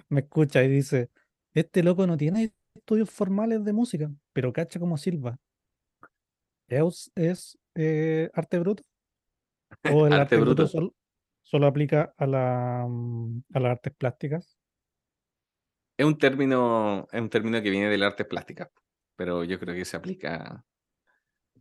[0.09, 1.11] me escucha y dice,
[1.55, 5.39] este loco no tiene estudios formales de música, pero cacha como silba,
[6.69, 8.83] ¿es, es, eh, arte bruto?
[9.93, 10.69] ¿O el Arte arte bruto bruto.
[10.69, 10.95] sol-
[11.43, 14.57] solo aplica a, la, mm, a las artes plásticas?
[15.97, 18.71] Es un término, es un término que viene del arte plástica,
[19.17, 20.65] pero yo creo que se aplica,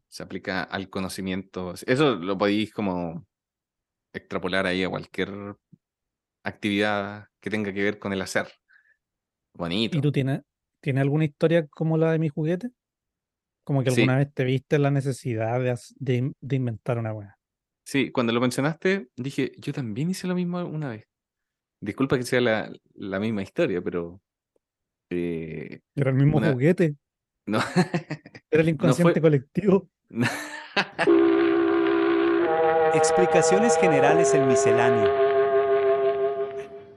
[0.08, 1.74] se aplica al conocimiento.
[1.86, 3.26] Eso lo podéis como
[4.14, 5.32] extrapolar ahí a cualquier
[6.44, 8.48] actividad que tenga que ver con el hacer.
[9.54, 9.98] Bonito.
[9.98, 10.42] ¿Y tú tienes,
[10.82, 12.70] tienes alguna historia como la de mi juguete?
[13.64, 14.02] Como que Sí.
[14.02, 17.38] alguna vez te viste la necesidad de, de de inventar una buena.
[17.86, 21.06] Sí, cuando lo mencionaste, dije, yo también hice lo mismo una vez.
[21.82, 24.22] Disculpa que sea la, la misma historia, pero
[25.10, 26.96] eh, Era el mismo Una- juguete,
[27.48, 27.60] no.
[28.52, 29.90] era el inconsciente colectivo.
[32.94, 35.10] Explicaciones generales en misceláneo.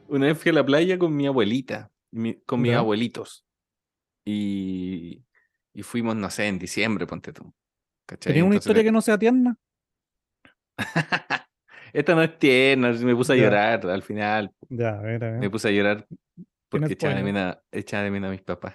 [0.09, 3.47] Una vez fui a la playa con mi abuelita, mi- con mis abuelitos.
[4.25, 5.25] Y,
[5.73, 7.53] y fuimos, no sé, en diciembre, ponte tú.
[8.07, 8.33] ¿cachai?
[8.33, 9.57] ¿Tenías una Entonces historia que no sea tierna?
[11.95, 13.45] Esta no es tierna, me puse a Ya.
[13.45, 14.53] llorar al final.
[14.69, 15.41] Ya, a ver, a ver.
[15.41, 16.07] Me puse a llorar
[16.69, 18.75] porque echaba de, echaba menos a mis papás.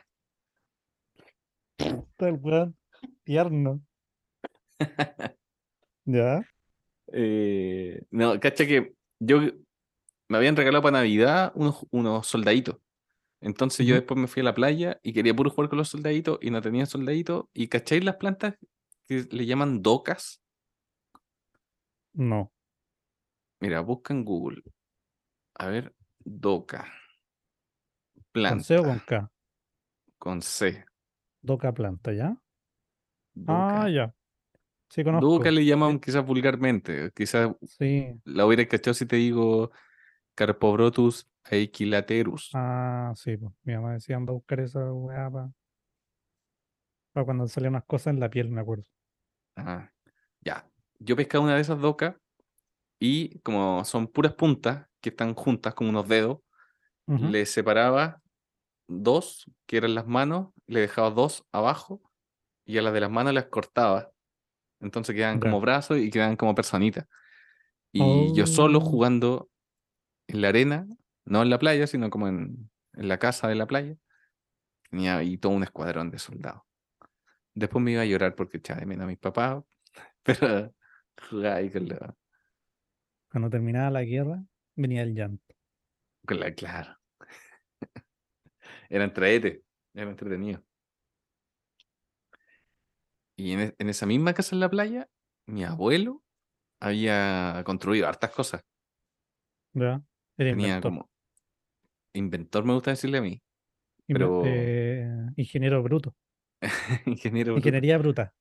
[2.19, 2.77] El weón
[3.25, 3.81] tierno.
[6.05, 6.41] Ya,
[7.11, 9.41] Eh, no, cacha que yo
[10.27, 12.77] me habían regalado para Navidad unos, unos soldaditos.
[13.41, 16.39] Entonces yo después me fui a la playa y quería puro jugar con los soldaditos
[16.41, 17.45] y no tenía soldaditos.
[17.53, 18.55] ¿Y cacháis las plantas
[19.07, 20.41] que le llaman docas?
[22.13, 22.51] no.
[23.59, 24.63] Mira, busca en Google.
[25.55, 26.87] A ver, doca.
[28.15, 28.63] ¿Con Planta.
[28.63, 29.31] C o con K?
[30.17, 30.85] con C.
[31.41, 32.37] Doca planta, ¿ya?
[33.33, 33.83] Doca.
[33.83, 34.13] Ah, ya.
[34.89, 35.27] Sí, conozco.
[35.27, 37.11] Doca le llaman quizás vulgarmente.
[37.15, 38.13] Quizás Sí.
[38.25, 39.71] la hubiera cachado si te digo
[40.35, 42.51] Carpobrotus equilaterus.
[42.53, 43.53] Ah, sí, pues.
[43.63, 48.29] Mi mamá decía anda a buscar esa weá para cuando salían unas cosas en la
[48.29, 48.85] piel, me acuerdo.
[49.55, 49.93] Ajá.
[50.41, 50.69] Ya.
[50.99, 52.15] Yo pescaba una de esas docas
[52.99, 56.39] y como son puras puntas que están juntas como unos dedos,
[57.07, 58.21] le separaba
[58.87, 62.01] dos, que eran las manos, le dejaba dos abajo
[62.65, 64.11] y a las de las manos las cortaba.
[64.81, 65.41] Entonces quedaban Ya.
[65.41, 67.05] como brazos y quedaban como personitas.
[67.91, 68.85] Y yo solo Oh.
[68.85, 69.49] jugando
[70.27, 70.87] en la arena,
[71.25, 73.95] no en la playa, sino como en, en la casa de la playa,
[74.89, 76.63] tenía ahí todo un escuadrón de soldados.
[77.55, 79.63] Después me iba a llorar porque echaba de menos a mis papás,
[80.23, 80.73] pero
[81.29, 81.87] jugaba ahí con
[83.31, 84.43] Cuando terminaba la guerra,
[84.75, 85.55] venía el llanto.
[86.55, 86.95] claro.
[88.89, 89.63] Era entrete,
[89.93, 90.63] era entretenido.
[93.35, 95.07] Y en, e- en esa misma casa en la playa,
[95.45, 96.23] mi abuelo
[96.79, 98.63] había construido hartas cosas.
[99.73, 100.01] ¿Ya?
[100.37, 100.91] Era Tenía inventor.
[100.91, 101.09] como
[102.13, 103.41] inventor, me gusta decirle a mí,
[104.07, 106.15] pero- eh, ingeniero bruto.
[107.05, 107.53] ingeniero.
[107.53, 107.59] bruto.
[107.67, 108.33] Ingeniería bruta.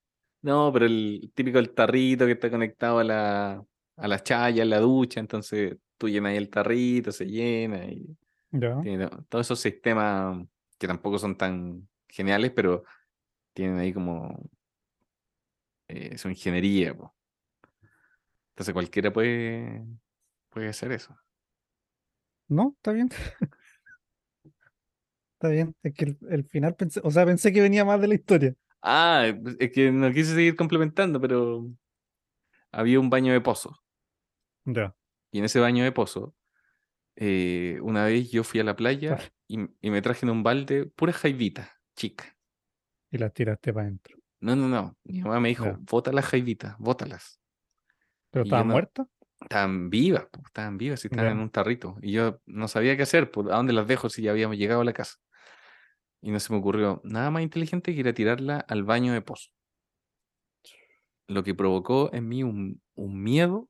[0.43, 3.65] No, pero el típico el tarrito que está conectado a la,
[3.99, 8.17] a la chaya, en la ducha, entonces tú llenas ahí el tarrito, se llena y
[9.29, 10.47] todos esos sistemas
[10.79, 12.85] que tampoco son tan geniales, pero
[13.55, 14.51] tienen ahí como
[15.89, 16.95] eh, su ingeniería.
[16.97, 17.15] po.
[18.53, 19.85] Entonces cualquiera puede,
[20.51, 21.17] puede hacer eso.
[22.49, 23.09] No, está bien.
[25.35, 25.75] Está bien.
[25.83, 28.55] Es que el, el final pensé, o sea, pensé que venía más de la historia.
[28.83, 29.27] Ah,
[29.59, 31.69] es que no quise seguir complementando, pero
[32.73, 33.79] había un baño de pozo.
[35.33, 36.35] Y en ese baño de pozo,
[37.17, 39.17] eh, una vez yo fui a la playa
[39.49, 42.37] y, y me traje en un balde puras jaivitas, chica.
[43.11, 44.17] Y las tiraste para adentro.
[44.41, 44.97] No, no, no.
[45.05, 47.41] Mi mamá me dijo, bota las jaivitas, bótalas.
[48.31, 49.07] ¿Pero estaban no- muertas?
[49.41, 51.97] Estaban vivas, po, estaban vivas y estaban en un tarrito.
[52.03, 54.81] Y yo no sabía qué hacer, pues, ¿a dónde las dejo si ya habíamos llegado
[54.81, 55.15] a la casa?
[56.21, 59.21] Y no se me ocurrió nada más inteligente que ir a tirarla al baño de
[59.23, 59.49] pozo.
[61.29, 63.69] Lo que provocó en mí un, un miedo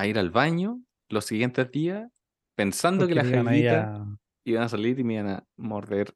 [0.00, 2.08] a ir al baño los siguientes días
[2.56, 6.14] pensando que las jaivitas a- iban a salir y me iban a morder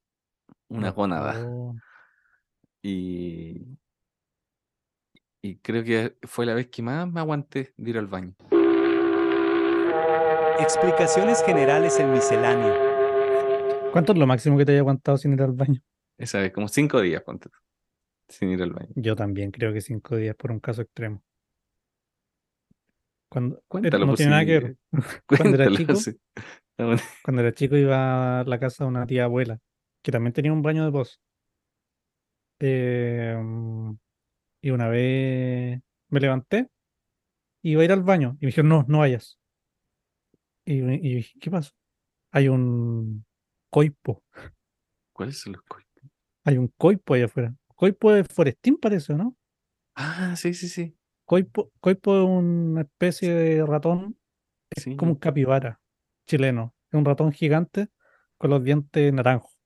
[0.69, 1.41] una gónada.
[1.47, 1.75] Oh,
[2.83, 3.79] Y,
[5.43, 8.35] y creo que fue la vez que más me aguanté de ir al baño.
[10.61, 12.75] Explicaciones generales en misceláneo.
[13.93, 15.81] ¿Cuánto es lo máximo que te haya aguantado sin ir al baño?
[16.19, 17.51] Esa vez, como cinco días, tú,
[18.29, 18.91] sin ir al baño.
[18.95, 21.23] Yo también creo que cinco días por un caso extremo.
[23.35, 24.77] Cuando, Cuéntalo, no tiene nada que si- ver.
[25.27, 26.17] Cuando era chico, sí.
[27.25, 29.59] Cuando era chico iba a la casa de una tía abuela,
[30.03, 31.17] que también tenía un baño de pozo.
[32.61, 33.37] Eh,
[34.63, 36.69] y una vez me levanté
[37.63, 38.37] iba a ir al baño.
[38.41, 39.39] Y me dijeron, no, no vayas.
[40.65, 41.73] Y, y dije, ¿qué pasa?
[42.31, 43.25] Hay un
[43.71, 44.23] coipo.
[45.13, 46.05] ¿Cuáles son los coitos?
[46.45, 47.55] Hay un coipo allá afuera.
[47.75, 49.37] Coipo de Forestín parece, ¿no?
[49.97, 50.97] Ah, sí, sí, sí.
[51.25, 54.19] Coipo, coipo es una especie de ratón,
[54.77, 54.97] sí.
[54.97, 55.81] como un capibara
[56.27, 56.75] chileno.
[56.91, 57.89] Es un ratón gigante
[58.37, 59.59] con los dientes naranjos.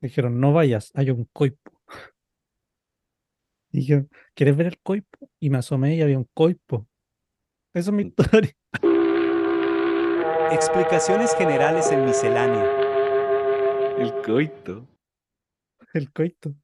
[0.00, 1.72] Dijeron, no vayas, hay un coipo.
[3.70, 5.30] Dijeron, ¿quieres ver el coipo?
[5.40, 6.86] Y me asomé y había un coipo.
[7.72, 8.54] Esa es mi historia.
[10.52, 12.64] Explicaciones generales en miscelánea.
[13.98, 14.86] El coito.
[15.92, 16.54] El coito.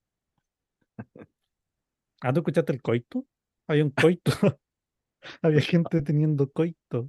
[2.20, 3.24] ¿Ah, tú escuchaste el coito?
[3.68, 4.32] Había un coito.
[5.42, 7.08] Había gente teniendo coito.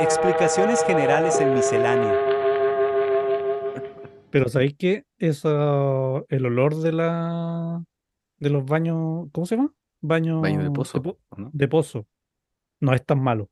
[0.00, 2.14] Explicaciones generales en miscelánea.
[4.30, 5.04] Pero ¿sabéis qué?
[5.18, 7.82] Eso, el olor de la
[8.38, 9.72] de los baños, ¿cómo se llama?
[10.00, 11.02] Baño, Baño de pozo.
[11.02, 11.50] po- ¿o ¿no?
[11.52, 12.06] de pozo.
[12.80, 13.50] No es tan malo.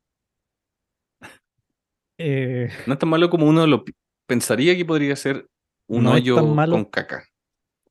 [2.17, 3.85] Eh, No es tan malo como uno lo
[4.27, 5.47] pensaría que podría ser
[5.89, 6.73] un No hoyo malo.
[6.73, 7.25] con caca.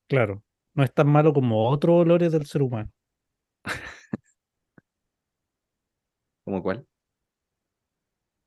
[0.08, 0.42] claro,
[0.78, 2.88] no es tan malo como otros olores del ser humano.
[6.44, 6.86] ¿Como cuál?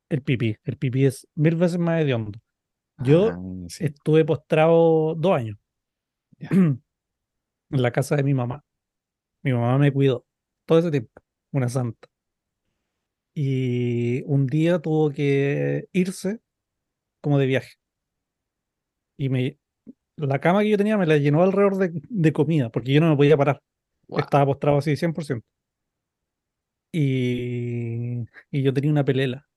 [0.10, 0.56] El pipí.
[0.63, 2.39] El pipí es mil veces más hediondo.
[3.04, 3.86] Yo Ah, sí.
[3.86, 5.58] estuve postrado dos años
[6.39, 6.82] en
[7.70, 8.63] la casa de mi mamá.
[9.44, 10.26] Mi mamá me cuidó
[10.65, 11.12] todo ese tiempo,
[11.52, 12.08] una santa.
[13.34, 16.39] Y un día tuvo que irse
[17.22, 17.74] como de viaje.
[19.17, 19.58] Y me,
[20.17, 23.10] la cama que yo tenía me la llenó alrededor de, de comida, porque yo no
[23.10, 23.62] me podía parar.
[24.10, 25.43] Estaba postrado así 100%.
[26.91, 29.47] Y, y yo tenía una pelela.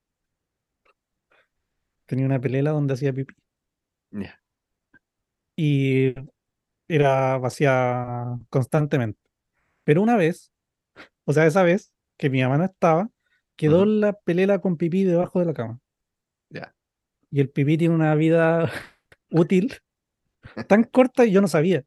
[2.06, 3.34] Tenía una pelela donde hacía pipí.
[4.10, 4.40] Ya.
[5.56, 6.14] y
[6.88, 9.20] era vacía constantemente.
[9.84, 10.52] Pero una vez,
[11.24, 13.10] o sea, esa vez que mi mamá no estaba,
[13.56, 15.80] quedó la pelela con pipí debajo de la cama.
[16.50, 16.74] Ya.
[17.30, 18.70] Y el pipí tiene una vida
[19.30, 19.74] útil
[20.68, 21.84] tan corta y yo no sabía.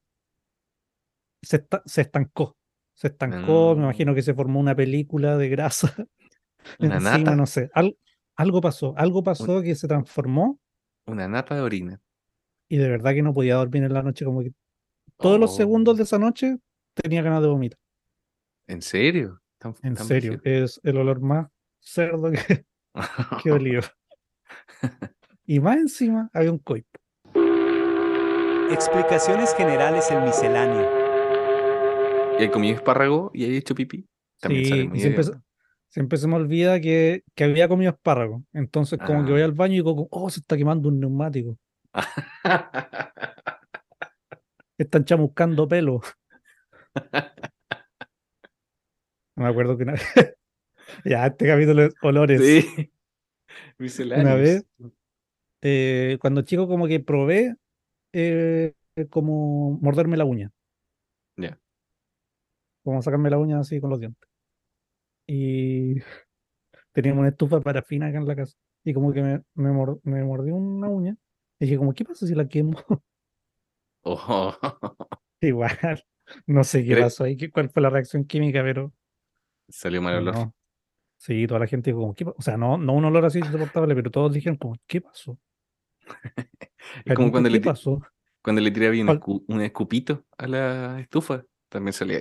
[1.42, 2.58] Se, se estancó.
[2.94, 3.84] Se estancó, me Mm.
[3.86, 5.94] imagino que se formó una película de grasa
[6.80, 7.36] Una encima, nata.
[7.36, 7.70] no sé.
[7.74, 7.98] Al-
[8.36, 10.60] algo pasó, algo pasó que se transformó
[11.06, 12.02] Una nata de orina.
[12.68, 14.52] y de verdad que no podía dormir en la noche, como que
[15.18, 16.58] todos los Oh, segundos de esa noche
[16.94, 17.80] tenía ganas de vomitar.
[18.68, 19.42] ¿En serio?
[19.60, 21.48] ¿Tan- En tan serio, es el olor más
[21.80, 22.66] cerdo que,
[23.44, 23.82] que olió.
[25.50, 26.90] Y más encima había un coipo.
[28.72, 30.90] Explicaciones generales en miscelánea.
[32.40, 34.06] ¿Y hay comido espárrago y hay hecho pipí?
[34.40, 35.46] También Sí, sale muy siempre, se- hediondo.
[35.88, 38.44] siempre se me olvida que, que había comido espárrago.
[38.54, 39.46] Entonces, como que voy Ah.
[39.46, 41.58] al baño y digo, oh, se está quemando un neumático.
[44.78, 46.02] Están chamuscando pelo.
[49.36, 49.94] No me acuerdo que una
[51.06, 52.42] Ya, este capítulo es olores.
[52.42, 52.92] sí.
[53.78, 54.40] Misceláneos.
[54.40, 54.66] vez-
[55.62, 57.56] Eh, cuando chico, como que probé
[58.20, 58.74] eh,
[59.10, 60.52] como morderme la uña.
[61.38, 61.58] Ya.
[62.84, 64.28] como sacarme la uña así con los dientes.
[65.28, 65.96] Y
[66.94, 68.58] teníamos una estufa parafina acá en la casa.
[68.86, 71.18] Y como que me, me, mor- me mordió una uña.
[71.60, 72.78] Y dije, como, ¿qué pasa si la quemo?
[74.06, 74.58] Oh.
[75.42, 76.04] Igual,
[76.48, 78.94] no sé qué pasó ahí, cuál fue la reacción química, pero
[79.70, 80.36] Salió mal olor.
[80.36, 80.54] no.
[81.18, 83.40] Sí, toda la gente dijo, como, ¿qué pa-?" O sea, no, no un olor así
[83.40, 85.40] insoportable, pero todos dijeron, como, ¿qué pasó?
[87.06, 88.02] Es como cuando le, ¿Qué ti- pasó?
[88.42, 89.20] cuando le tiraba un, ¿Cuál?
[89.20, 91.44] escu- un escupito a la estufa.
[91.70, 92.20] También salía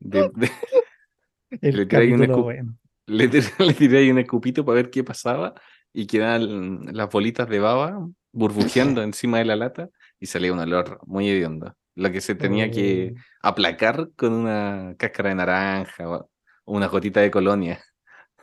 [0.00, 0.30] de-
[1.60, 2.76] le tiráis un capítulo escu- bueno.
[3.06, 5.54] le, tir- le tiré ahí un escupito para ver qué pasaba
[5.92, 9.88] y quedaban las bolitas de baba burbujeando encima de la lata
[10.20, 11.74] y salía un olor muy hediondo.
[11.94, 16.30] Lo que se tenía que Oh, aplacar con una cáscara de naranja o
[16.68, 17.80] o una gotita de colonia.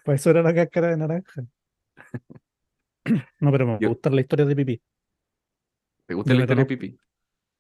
[0.03, 1.43] pues eso era la cáscara de naranja.
[3.39, 4.81] No, pero me Yo- gusta la historia de pipí.
[6.05, 6.97] ¿Te gusta Yo la historia de pipí?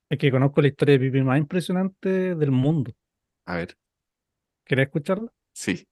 [0.09, 2.91] Es que conozco la historia de pipí más impresionante del mundo.
[3.45, 3.75] A ver,
[4.65, 5.31] ¿Querés escucharla?
[5.51, 5.87] sí.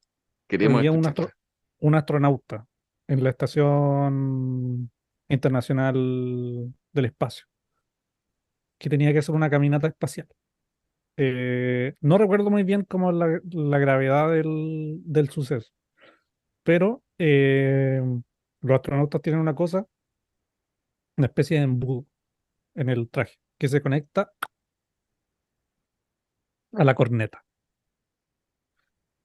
[0.47, 1.29] Queremos Había un, astro-
[1.79, 2.65] un astronauta
[3.07, 4.91] en la Estación
[5.29, 7.45] Internacional del Espacio
[8.77, 10.27] que tenía que hacer una caminata espacial.
[11.17, 15.71] Eh, no recuerdo muy bien cómo la, la gravedad del, del suceso,
[16.63, 18.01] pero eh,
[18.61, 19.85] los astronautas tienen una cosa,
[21.17, 22.05] una especie de embudo
[22.75, 24.31] en el traje que se conecta
[26.73, 27.43] a la corneta.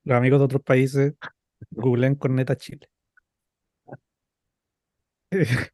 [0.05, 1.15] Los amigos de otros países
[1.71, 2.89] googleen corneta Chile.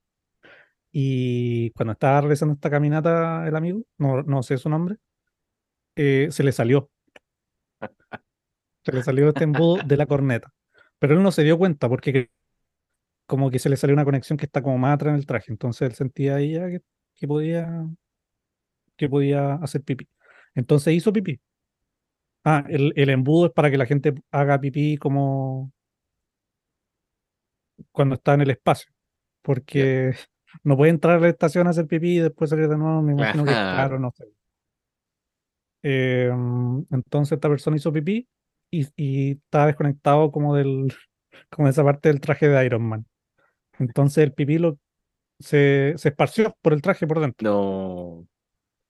[0.95, 4.97] Y cuando estaba realizando esta caminata el amigo, no, no sé su nombre,
[5.97, 6.91] eh, se le salió
[8.85, 10.53] Se le salió este embudo de la corneta.
[10.99, 12.31] Pero él no se dio cuenta porque que-
[13.27, 15.53] como que se le salió una conexión que está como más atrás en el traje.
[15.53, 16.81] Entonces él sentía ahí ya que,
[17.15, 17.87] que podía
[18.97, 20.09] que podía hacer pipí.
[20.55, 21.41] Entonces hizo pipí.
[22.45, 25.73] Ah, el, el embudo es para que la gente haga pipí como
[27.93, 28.91] cuando está en el espacio.
[29.43, 30.15] Porque
[30.65, 33.03] no puede entrar a la estación a hacer pipí y después salir de nuevo.
[33.03, 33.99] Me imagino que es Claro.
[33.99, 34.25] no sé.
[35.85, 36.31] Eh,
[36.91, 38.29] entonces esta persona hizo pipí
[38.71, 40.93] y, y estaba desconectado como del
[41.51, 43.07] como de esa parte del traje de Iron Man.
[43.79, 44.79] Entonces el pipí lo,
[45.39, 47.51] se, se esparció por el traje por dentro.
[47.51, 48.29] No.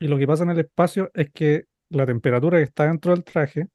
[0.00, 3.22] Y lo que pasa en el espacio es que la temperatura que está dentro del
[3.24, 3.68] traje,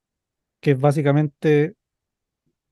[0.59, 1.75] que es básicamente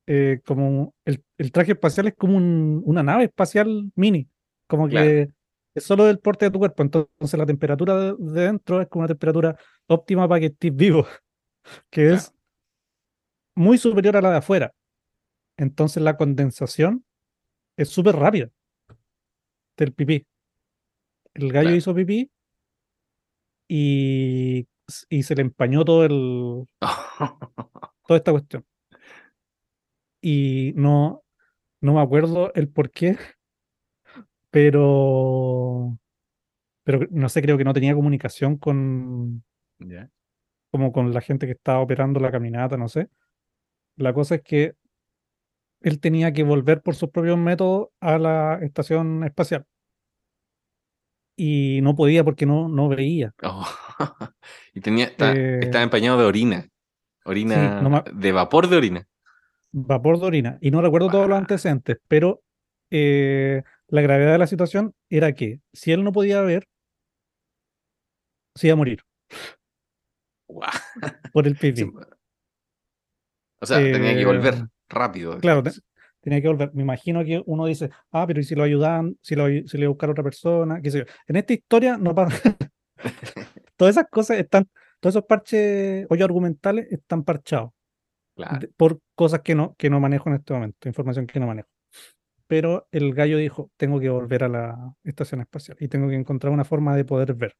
[0.08, 4.28] eh, como el, el traje espacial es como un- una nave espacial mini,
[4.68, 5.06] como Claro.
[5.08, 5.30] que
[5.74, 6.84] es solo del porte de tu cuerpo.
[6.84, 9.58] Entonces la temperatura de, de dentro es como una temperatura
[9.88, 11.08] óptima para que estés vivo,
[11.90, 12.34] que es
[13.56, 14.72] muy superior a la de afuera.
[15.58, 17.06] Entonces la condensación
[17.78, 18.50] es súper rápida
[19.78, 20.26] del pipí.
[21.34, 21.76] El gallo Claro.
[21.78, 22.32] hizo pipí
[23.68, 24.68] y,
[25.10, 26.68] y se le empañó todo el,
[28.08, 28.66] toda esta cuestión.
[30.22, 31.24] Y no,
[31.82, 33.18] no me acuerdo el por qué,
[34.50, 35.98] pero,
[36.84, 39.44] pero no sé, creo que no tenía comunicación con,
[40.72, 43.10] como con la gente que estaba operando la caminata, no sé.
[43.98, 44.76] La cosa es que
[45.82, 49.66] él tenía que volver por sus propios métodos a la estación espacial.
[51.38, 53.34] Y no podía porque no, no veía.
[53.44, 53.66] Oh.
[54.74, 56.70] Y tenía, está- Eh, estaba empañado de orina.
[57.24, 59.08] Orina, no me- de vapor de orina.
[59.72, 60.58] Vapor de orina.
[60.62, 61.40] Y no recuerdo todos los Guau.
[61.40, 62.42] antecedentes, pero
[62.92, 66.68] eh, la gravedad de la situación era que si él no podía ver,
[68.56, 69.02] se iba a morir
[71.34, 71.84] por el pipí.
[71.86, 71.92] Sí.
[73.62, 74.56] O sea, tenía que Eh, volver
[74.90, 75.38] rápido.
[75.40, 75.72] Claro, te-
[76.22, 76.72] tenía que volver.
[76.74, 79.18] Me imagino que uno dice, ah, pero ¿y si lo ayudan?
[79.22, 81.06] Si lo si le buscar a otra persona, qué sé yo.
[81.28, 82.56] En esta historia no pasa.
[83.78, 84.70] Todas esas cosas están,
[85.00, 87.72] todos esos parches, hoyos argumentales están parchados
[88.36, 88.68] Claro.
[88.78, 91.68] por cosas que no, que no manejo en este momento, información que no manejo.
[92.48, 96.54] Pero el gallo dijo, tengo que volver a la estación espacial y tengo que encontrar
[96.54, 97.56] una forma de poder ver.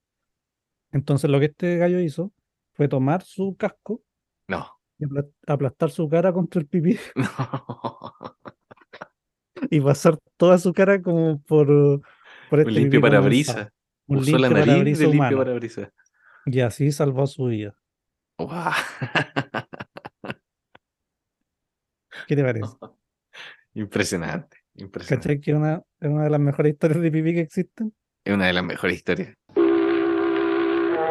[0.92, 2.32] Entonces lo que este gallo hizo
[2.74, 4.02] fue tomar su casco
[4.48, 4.68] No.
[4.98, 5.06] Y
[5.48, 6.98] aplastar su cara contra el pipí
[9.70, 11.68] y pasar toda su cara como por,
[12.50, 13.70] por este Un limpio condensado.
[14.08, 15.60] Un Usó la limpio nariz de limpio.
[16.46, 17.76] Y así salvó su vida.
[18.38, 18.72] Guau.
[22.28, 22.68] ¿Qué te parece?
[23.74, 24.58] Impresionante.
[24.76, 25.28] Impresionante.
[25.28, 25.42] ¿Cachai?
[25.42, 27.94] Que es una, es una de las mejores historias de pipí que existen.
[28.24, 29.36] Es una de las mejores historias.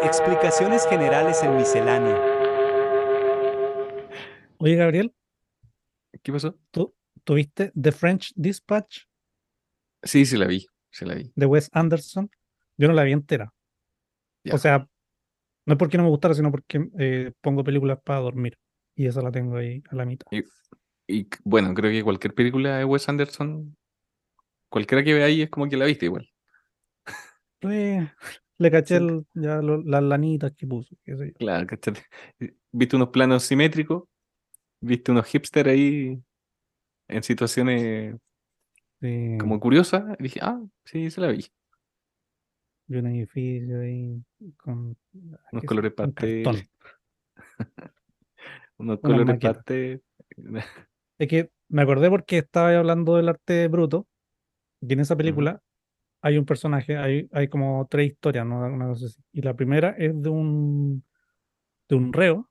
[0.02, 2.33] Explicaciones generales en misceláneo.
[4.58, 5.14] Oye, Gabriel,
[6.22, 6.58] ¿Qué pasó?
[6.70, 6.94] ¿tú
[7.24, 9.04] tuviste The French Dispatch
[10.02, 10.66] Sí, sí la vi.
[10.90, 11.32] Sí la vi.
[11.34, 12.30] de Wes Anderson?
[12.76, 13.52] Yo no la vi entera.
[14.52, 14.86] O sea,
[15.66, 18.58] no es porque no me gustara, sino porque eh, pongo películas para dormir.
[18.94, 20.26] Y esa la tengo ahí a la mitad.
[21.06, 23.76] Y, bueno, creo que cualquier película de Wes Anderson,
[24.68, 26.28] cualquiera que vea ahí es como que la viste igual.
[27.62, 28.06] Eh,
[28.58, 30.94] le caché el- ya lo- las lanitas que puso.
[31.02, 31.32] qué sé yo.
[31.34, 31.66] Claro.
[32.70, 34.04] Viste unos planos simétricos,
[34.84, 36.20] viste unos hipster ahí
[37.08, 38.16] en situaciones
[39.00, 41.46] Sí, como curiosas, y dije, ah, sí, se la vi.
[42.88, 44.22] y un edificio ahí
[44.56, 46.44] con Unos qué sé, colores pastel.
[48.78, 49.56] Unos colores maquetas.
[49.56, 50.02] pastel.
[51.18, 54.06] Es que me acordé porque estaba hablando del arte bruto
[54.80, 55.60] y en esa película
[56.22, 58.60] hay un personaje, hay, hay como tres historias, ¿no?
[58.60, 59.20] Una cosa así.
[59.32, 61.04] Y la primera es de un,
[61.88, 62.50] de un reo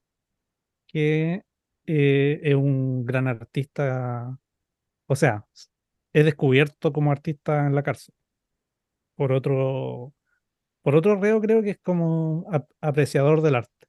[0.87, 1.43] que
[1.87, 4.37] eh, es un gran artista,
[5.07, 5.45] o sea,
[6.13, 8.15] es descubierto como artista en la cárcel
[9.15, 10.13] por otro,
[10.83, 13.87] por otro reo creo que es como ap- apreciador del arte.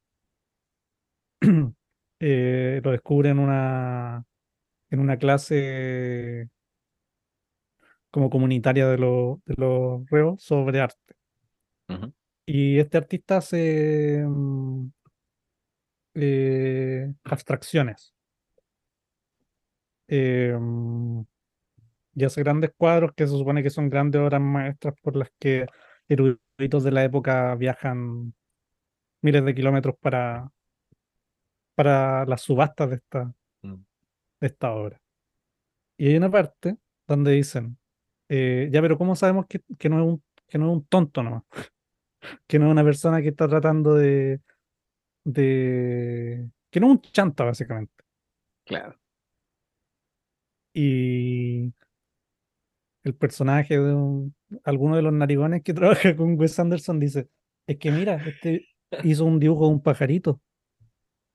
[2.21, 4.25] Eh, lo descubre en una,
[4.91, 6.49] en una clase
[8.11, 11.15] como comunitaria de, los de los reos sobre arte.
[12.47, 14.89] Y este artista hace mm,
[16.15, 18.15] eh, abstracciones.
[20.09, 20.57] Eh,
[22.15, 25.67] y hace grandes cuadros que se supone que son grandes obras maestras por las que
[26.09, 28.35] eruditos de la época viajan
[29.23, 30.51] miles de kilómetros para,
[31.75, 33.35] para las subastas de esta,
[33.65, 33.85] Mm.
[34.41, 35.01] de esta obra.
[35.97, 37.79] Y hay una parte donde dicen,
[38.29, 41.23] eh, ya, pero ¿cómo sabemos que, que no es un, que no es un tonto
[41.23, 41.43] nomás?
[42.47, 44.41] Que no es una persona que está tratando de,
[45.25, 47.93] de que no es un chanta, básicamente.
[48.65, 48.99] Claro.
[50.75, 51.73] Y
[53.05, 55.75] el personaje de un- alguno de los narigones que
[56.09, 57.29] trabaja con Wes Anderson dice,
[57.67, 58.67] es que mira, este
[59.05, 60.41] hizo un dibujo de un pajarito.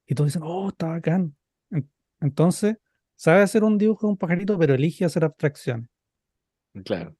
[0.07, 1.35] Y todos dicen, oh, está bacán.
[1.69, 1.89] En-
[2.21, 2.77] Entonces,
[3.15, 5.87] sabe hacer un dibujo de un pajarito, pero elige hacer abstracciones.
[6.85, 7.15] Claro.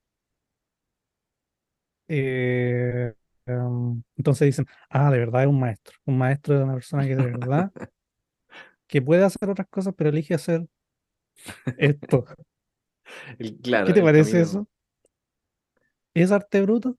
[2.08, 3.14] Eh,
[3.50, 5.98] em, entonces dicen, ah, de verdad es un maestro.
[6.06, 7.72] Un maestro es una persona que de verdad
[8.88, 10.68] que puede hacer otras cosas, pero elige hacer
[11.78, 12.26] esto.
[13.40, 14.68] El- claro, ¿Qué te parece camino- eso?
[16.14, 16.98] ¿Es arte bruto?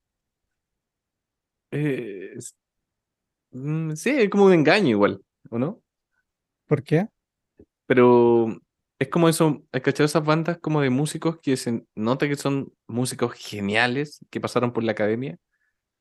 [1.70, 2.56] Eh, es-
[3.52, 5.82] mm, sí, es como un engaño igual, ¿o no?
[6.66, 7.08] ¿Por qué?
[7.86, 8.56] Pero
[8.98, 12.72] es como eso, ¿has cachado esas bandas como de músicos que se nota que son
[12.86, 15.36] músicos geniales que pasaron por la academia,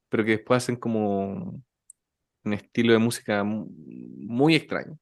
[0.10, 1.62] pero que después hacen como
[2.44, 4.98] un estilo de música mu- muy extraño?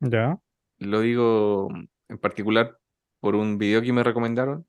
[0.00, 0.38] Ya.
[0.78, 1.68] Lo digo
[2.08, 2.78] en particular
[3.20, 4.66] por un video que me recomendaron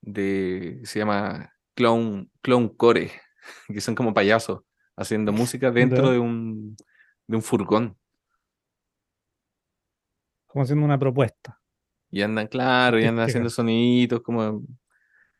[0.00, 3.10] de se llama Clown, Clown Core,
[3.68, 4.62] que son como payasos
[4.96, 6.12] haciendo música dentro Ya.
[6.12, 6.76] de un
[7.26, 7.96] de un furgón.
[10.46, 11.60] Como haciendo una propuesta.
[12.10, 14.62] Y andan, claro, y andan haciendo sonidos como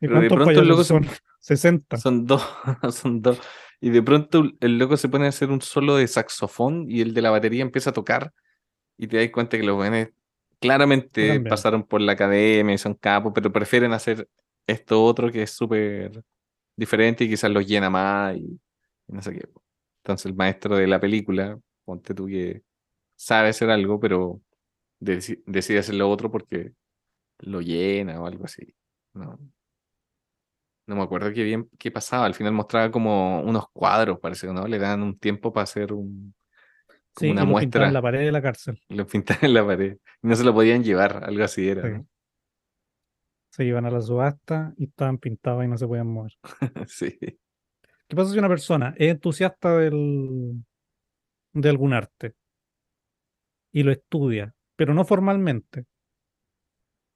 [0.00, 1.06] ¿Y Pero de pronto el loco se- son?
[1.40, 1.96] 60.
[1.96, 2.42] Son dos,
[2.92, 3.40] son dos.
[3.80, 7.14] Y de pronto el loco se pone a hacer un solo de saxofón y el
[7.14, 8.32] de la batería empieza a tocar
[8.98, 10.10] y te das cuenta que los jóvenes
[10.60, 14.28] claramente pasaron por la academia y son capos, pero prefieren hacer
[14.66, 16.22] esto otro que es súper
[16.76, 18.40] diferente y quizás los llena más y,
[19.08, 19.48] y no sé qué.
[20.02, 22.62] Entonces el maestro de la película, ponte tú que
[23.16, 24.40] sabe hacer algo, pero
[25.00, 26.72] deci- decide hacer lo otro porque
[27.40, 28.74] lo llena o algo así.
[29.14, 29.38] No,
[30.86, 32.26] no me acuerdo qué bien qué pasaba.
[32.26, 34.66] Al final mostraba como unos cuadros, parece, ¿no?
[34.66, 36.34] Le dan un tiempo para hacer un,
[37.14, 37.86] como Sí, una lo muestra.
[37.88, 38.80] en la pared de la cárcel.
[38.88, 39.96] Lo pintaban en la pared.
[40.22, 41.88] Y no se lo podían llevar, algo así era, Sí.
[41.94, 42.06] ¿no?
[43.52, 46.32] Se iban a la subasta y estaban pintados y no se podían mover.
[46.88, 47.18] Sí.
[47.20, 50.64] ¿Qué pasa si una persona es entusiasta del,
[51.52, 52.34] de algún arte
[53.72, 55.84] y lo estudia, pero no formalmente,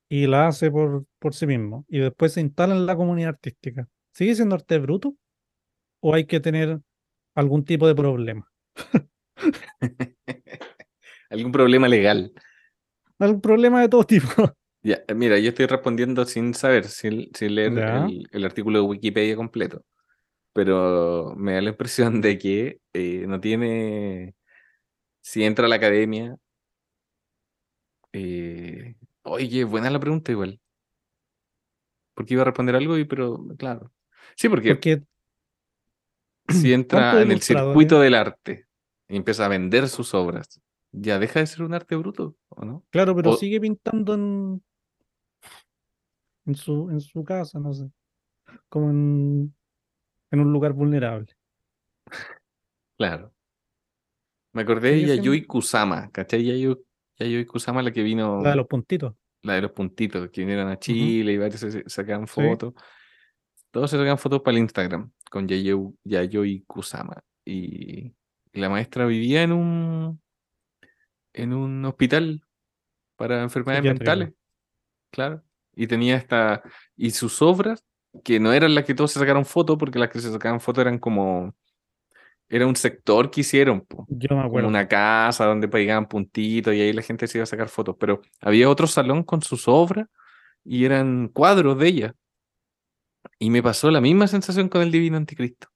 [0.09, 3.89] y la hace por, por sí mismo, y después se instala en la comunidad artística?
[4.13, 5.17] ¿Sigue siendo arte bruto?
[6.01, 6.81] ¿O hay que tener
[7.35, 8.51] algún tipo de problema?
[11.31, 12.33] Algún problema legal.
[13.19, 14.29] Algún problema de todo tipo.
[14.87, 19.35] Ya, eh, mira, yo estoy respondiendo sin saber, sin, sin leer el artículo de Wikipedia
[19.35, 19.83] completo.
[20.53, 24.35] Pero me da la impresión de que eh, no tiene.
[25.23, 26.37] Si entra a la academia.
[28.13, 28.95] Eh,
[29.25, 30.61] oye, buena la pregunta igual.
[32.14, 33.93] Porque iba a responder algo, y pero claro.
[34.37, 35.03] Sí, porque Porque
[36.49, 37.43] si entra ¿cuántos en el ilustradores?
[37.43, 38.66] circuito del arte
[39.09, 40.61] y empieza a vender sus obras,
[40.93, 42.85] ¿ya deja de ser un arte bruto o no?
[42.91, 44.62] Claro, pero O- sigue pintando en,
[46.47, 47.91] en su, en su casa, no sé.
[48.68, 49.55] Como en,
[50.33, 51.35] en un lugar vulnerable.
[52.99, 53.33] Claro.
[54.55, 56.45] Me acordé de Yayoi Kusama, ¿cachai?
[56.45, 56.77] Yayoi,
[57.19, 59.15] Yayoi Kusama, la que vino, La de los puntitos.
[59.43, 62.35] la de los puntitos, que vinieron a Chile y varios se sacaban Sí.
[62.35, 62.75] fotos.
[63.71, 67.23] Todos se sacaban fotos para el Instagram con Yayoi, Yayoi Kusama.
[67.45, 68.07] Y,
[68.53, 70.21] y la maestra vivía en un,
[71.33, 72.43] en un hospital
[73.17, 74.33] para enfermedades mentales.
[75.11, 75.43] Claro.
[75.75, 76.62] Y tenía esta.
[76.97, 77.85] Y sus obras,
[78.23, 80.83] que no eran las que todos se sacaron fotos, porque las que se sacaban fotos
[80.83, 81.55] eran como.
[82.49, 84.69] Era un sector que hicieron, po, Yo me como acuerdo.
[84.69, 87.97] una casa donde pegaban puntitos y ahí la gente se iba a sacar fotos.
[87.99, 90.07] Pero había otro salón con sus obras
[90.65, 92.15] y eran cuadros de ella.
[93.39, 95.69] Y me pasó la misma sensación con el Divino Anticristo.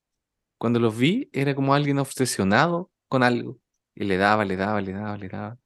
[0.59, 3.59] Cuando los vi, era como alguien obsesionado con algo.
[3.95, 5.59] Y le daba, le daba, le daba, le daba.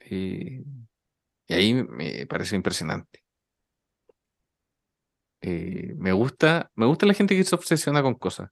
[0.00, 0.62] Eh,
[1.46, 3.24] y ahí me pareció impresionante.
[5.42, 8.50] Eh, me gusta, me gusta la gente que se obsesiona con cosas,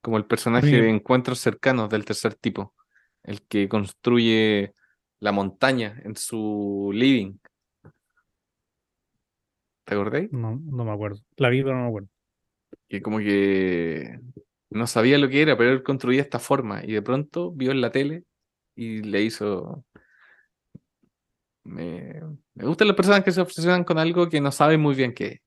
[0.00, 2.74] como el personaje de Encuentros Cercanos del tercer tipo,
[3.22, 4.74] el que construye
[5.20, 7.38] la montaña en su living.
[9.84, 10.32] ¿Te acordáis?
[10.32, 11.20] No, no me acuerdo.
[11.36, 12.08] La vi, pero no me acuerdo.
[12.88, 14.20] Que como que
[14.70, 17.80] no sabía lo que era, pero él construía esta forma y de pronto vio en
[17.80, 18.24] la tele
[18.74, 19.84] y le hizo...
[21.62, 22.20] Me,
[22.54, 25.26] me gustan las personas que se obsesionan con algo que no saben muy bien qué
[25.26, 25.40] es.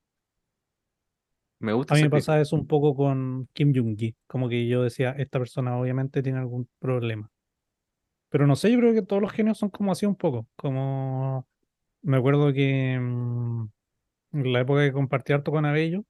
[1.64, 4.14] Me gusta A mí me pasaba eso un poco con Kim Jong-gi.
[4.26, 7.30] Como que yo decía, esta persona obviamente tiene algún problema.
[8.28, 10.46] Pero no sé, yo creo que todos los genios son como así un poco.
[10.56, 11.48] Como
[12.02, 13.68] me acuerdo que mm,
[14.32, 16.04] en la época que compartí harto con Abello,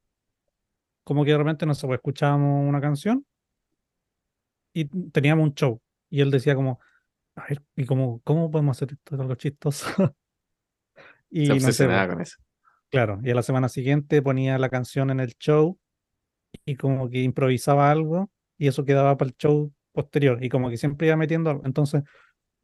[1.04, 3.24] como que de repente, no sé, pues, escuchábamos una canción
[4.72, 5.80] y teníamos un show.
[6.10, 6.80] y él decía como,
[7.36, 9.86] a ver, ¿y cómo, cómo podemos hacer esto algo chistoso?
[11.30, 12.43] y Se no sé, pues, con eso.
[12.94, 15.76] Claro, y a la semana siguiente ponía la canción en el show
[16.64, 20.76] y como que improvisaba algo y eso quedaba para el show posterior y como que
[20.76, 21.66] siempre iba metiendo algo.
[21.66, 22.04] Entonces,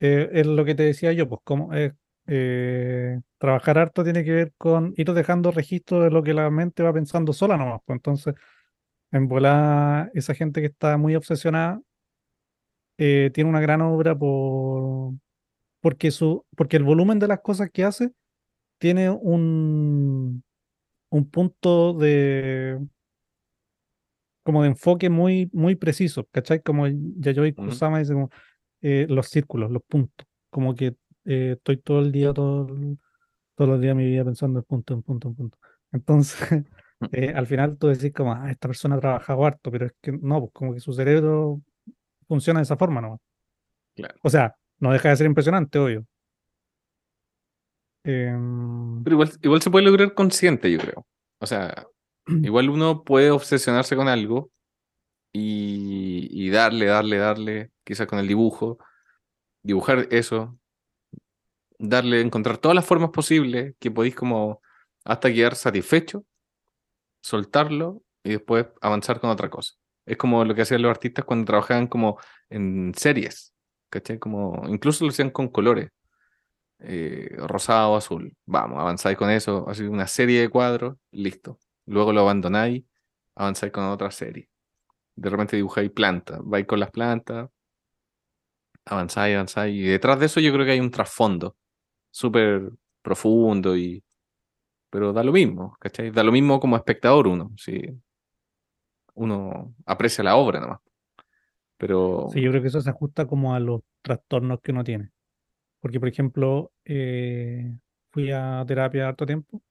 [0.00, 4.52] eh, es lo que te decía yo, pues como eh, trabajar harto tiene que ver
[4.56, 7.80] con ir dejando registro de lo que la mente va pensando sola nomás.
[7.84, 8.34] Pues entonces,
[9.12, 11.80] en volar, esa gente que está muy obsesionada
[12.98, 15.14] eh, tiene una gran obra por
[15.80, 18.12] porque su porque el volumen de las cosas que hace
[18.80, 20.42] tiene un
[21.10, 22.80] un punto de
[24.42, 26.62] como de enfoque muy muy preciso, ¿cachai?
[26.62, 27.52] Como Yayoi.
[27.52, 28.30] Kusama dice como
[28.80, 32.66] eh, los círculos, los puntos, como que eh, estoy todo el día todo
[33.54, 35.58] todos los días de mi vida pensando en punto, en punto, en punto.
[35.92, 36.40] Entonces,
[37.12, 40.12] eh, al final tú decís como, ah, esta persona ha trabajado harto, pero es que
[40.12, 41.60] no, pues como que su cerebro
[42.26, 43.20] funciona de esa forma, ¿no?
[43.94, 44.14] Claro.
[44.22, 46.06] O sea, no deja de ser impresionante, obvio.
[48.04, 51.06] Em, Pero igual, igual se puede lograr consciente, yo creo.
[51.40, 51.86] O sea,
[52.26, 54.50] igual uno puede obsesionarse con algo
[55.32, 58.78] y, y darle, darle, darle, quizás con el dibujo,
[59.62, 60.58] dibujar eso,
[61.78, 64.60] darle, encontrar todas las formas posibles que podéis como
[65.04, 66.24] hasta quedar satisfecho,
[67.22, 69.74] soltarlo y después avanzar con otra cosa.
[70.06, 73.54] Es como lo que hacían los artistas cuando trabajaban como en series,
[73.90, 74.18] ¿cachai?
[74.18, 75.90] Como, incluso lo hacían con colores,
[76.80, 78.34] eh, rosado, azul.
[78.46, 81.58] Vamos, avanzáis con eso, así una serie de cuadros, listo.
[81.86, 82.84] Luego lo abandonáis,
[83.34, 84.48] avanzáis con otra serie.
[85.14, 87.50] De repente dibujáis plantas, vais con las plantas,
[88.84, 89.74] avanzáis, avanzáis.
[89.74, 91.56] Y detrás de eso yo creo que hay un trasfondo
[92.10, 92.70] súper
[93.02, 94.02] profundo y...
[94.90, 96.10] Pero da lo mismo, ¿cachai?
[96.10, 97.80] Da lo mismo como espectador uno, si
[99.14, 100.80] uno aprecia la obra nomás.
[101.76, 105.12] Pero sí, yo creo que eso se ajusta como a los trastornos que uno tiene.
[105.80, 107.72] Porque, por ejemplo, eh,
[108.12, 109.62] fui a terapia harto tiempo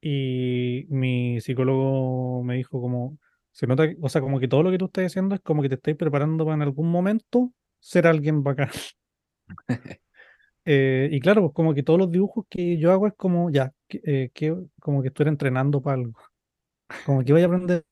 [0.00, 3.18] y mi psicólogo me dijo como,
[3.52, 5.68] se nota, o sea, como que todo lo que tú estás haciendo es como que
[5.68, 8.70] te estáis preparando para en algún momento ser alguien bacán.
[10.64, 13.72] Eh, y claro, pues como que todos los dibujos que yo hago es como, ya,
[13.88, 16.14] que, eh, que- como que estoy entrenando para algo.
[17.06, 17.84] Como que voy a aprender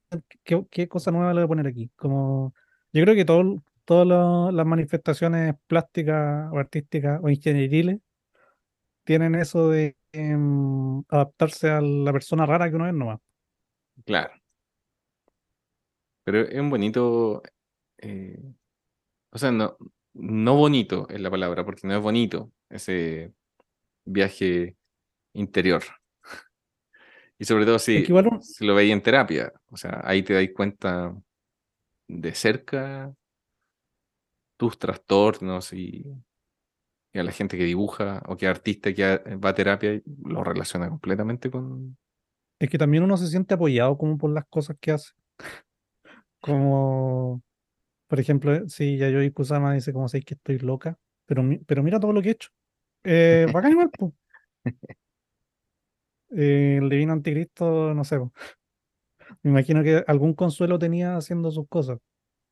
[0.44, 1.90] qué, qué cosa nueva le voy a poner aquí.
[1.96, 2.54] Como,
[2.92, 7.98] yo creo que todo, todas la- las manifestaciones plásticas o artísticas o ingenieriles
[9.04, 13.20] tienen eso de em, adaptarse a la persona rara que uno es nomás.
[14.04, 14.32] claro.
[16.24, 17.42] Pero es un bonito...
[17.98, 18.38] eh,
[19.32, 19.76] o sea, no,
[20.14, 23.34] no bonito es la palabra, porque no es bonito ese
[24.06, 24.76] viaje
[25.34, 25.82] interior.
[27.38, 31.14] Y sobre todo si, si lo veis en terapia, o sea, ahí te dais cuenta
[32.08, 33.14] de cerca
[34.60, 36.04] tus trastornos y,
[37.14, 40.86] y a la gente que dibuja o que artista que va a terapia lo relaciona
[40.86, 41.96] completamente con...
[42.58, 45.12] es que también uno se siente apoyado como por las cosas que hace.
[46.40, 47.42] Como,
[48.06, 52.12] por ejemplo, si Yayoi Kusama dice como sé que estoy loca, pero, pero mira todo
[52.12, 52.50] lo que he hecho.
[53.04, 54.12] Eh, bacán igual, po.
[56.32, 58.18] Eh, el divino anticristo, no sé.
[59.42, 61.98] Me imagino que algún consuelo tenía haciendo sus cosas.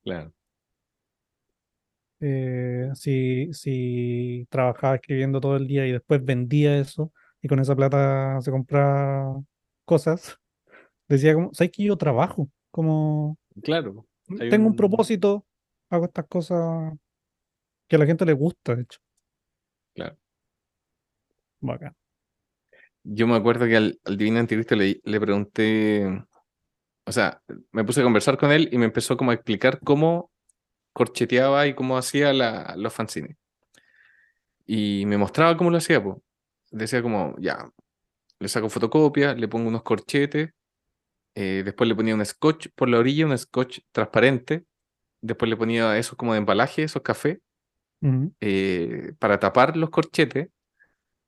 [0.03, 0.33] Claro,
[2.21, 7.13] Eh, si, si trabajaba escribiendo todo el día y después vendía eso
[7.43, 9.41] y con esa plata se compraba
[9.85, 10.39] cosas,
[11.09, 12.51] decía como, ¿sabes que yo trabajo?
[12.71, 14.07] Como claro.
[14.51, 15.47] tengo un un- propósito,
[15.91, 16.95] hago estas cosas
[17.89, 19.01] que a la gente le gusta, de hecho.
[19.95, 20.17] Claro.
[21.61, 21.95] Bacán.
[23.05, 26.07] Yo me acuerdo que al, al Divino Anticristo le, le pregunté,
[27.07, 27.43] o sea,
[27.73, 30.31] me puse a conversar con él y me empezó como a explicar cómo
[30.99, 33.37] corcheteaba y cómo hacía la- los fanzines.
[34.67, 36.17] Y me mostraba cómo lo hacía, pues.
[36.71, 37.71] Decía como, ya,
[38.41, 40.51] le saco fotocopia, le pongo unos corchetes,
[41.35, 44.65] eh, después le ponía un scotch por la orilla, un scotch transparente,
[45.23, 47.39] después le ponía esos como de embalaje, esos cafés,
[48.41, 50.49] eh, para tapar los corchetes,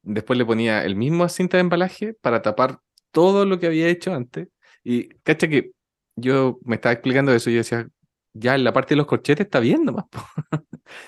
[0.02, 2.80] después le ponía el mismo cinta de embalaje para tapar
[3.12, 4.48] todo lo que había hecho antes.
[4.84, 5.72] Y cacha que
[6.16, 7.88] yo me estaba explicando eso y yo decía,
[8.32, 10.06] ya en la parte de los corchetes está bien nomás,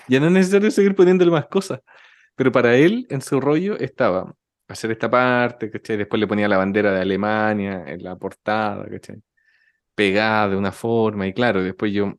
[0.09, 1.81] ya no es necesario seguir poniéndole más cosas.
[2.35, 4.35] Pero para él, en su rollo, estaba
[4.69, 5.97] hacer esta parte, ¿cachai?
[5.97, 9.23] Después le ponía la bandera de Alemania en la portada, ¿cachai?
[9.95, 12.15] Pegada de una forma, y claro, después yo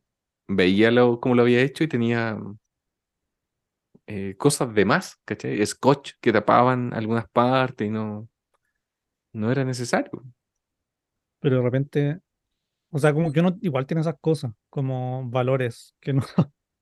[0.47, 2.37] veía lo, cómo lo había hecho y tenía
[4.07, 5.65] eh, cosas de más, ¿cachai?
[5.65, 8.29] Scotch que tapaban algunas partes y no,
[9.33, 10.23] no era necesario.
[11.39, 12.19] Pero de repente,
[12.91, 16.23] o sea, como que uno igual tiene esas cosas, como valores que no,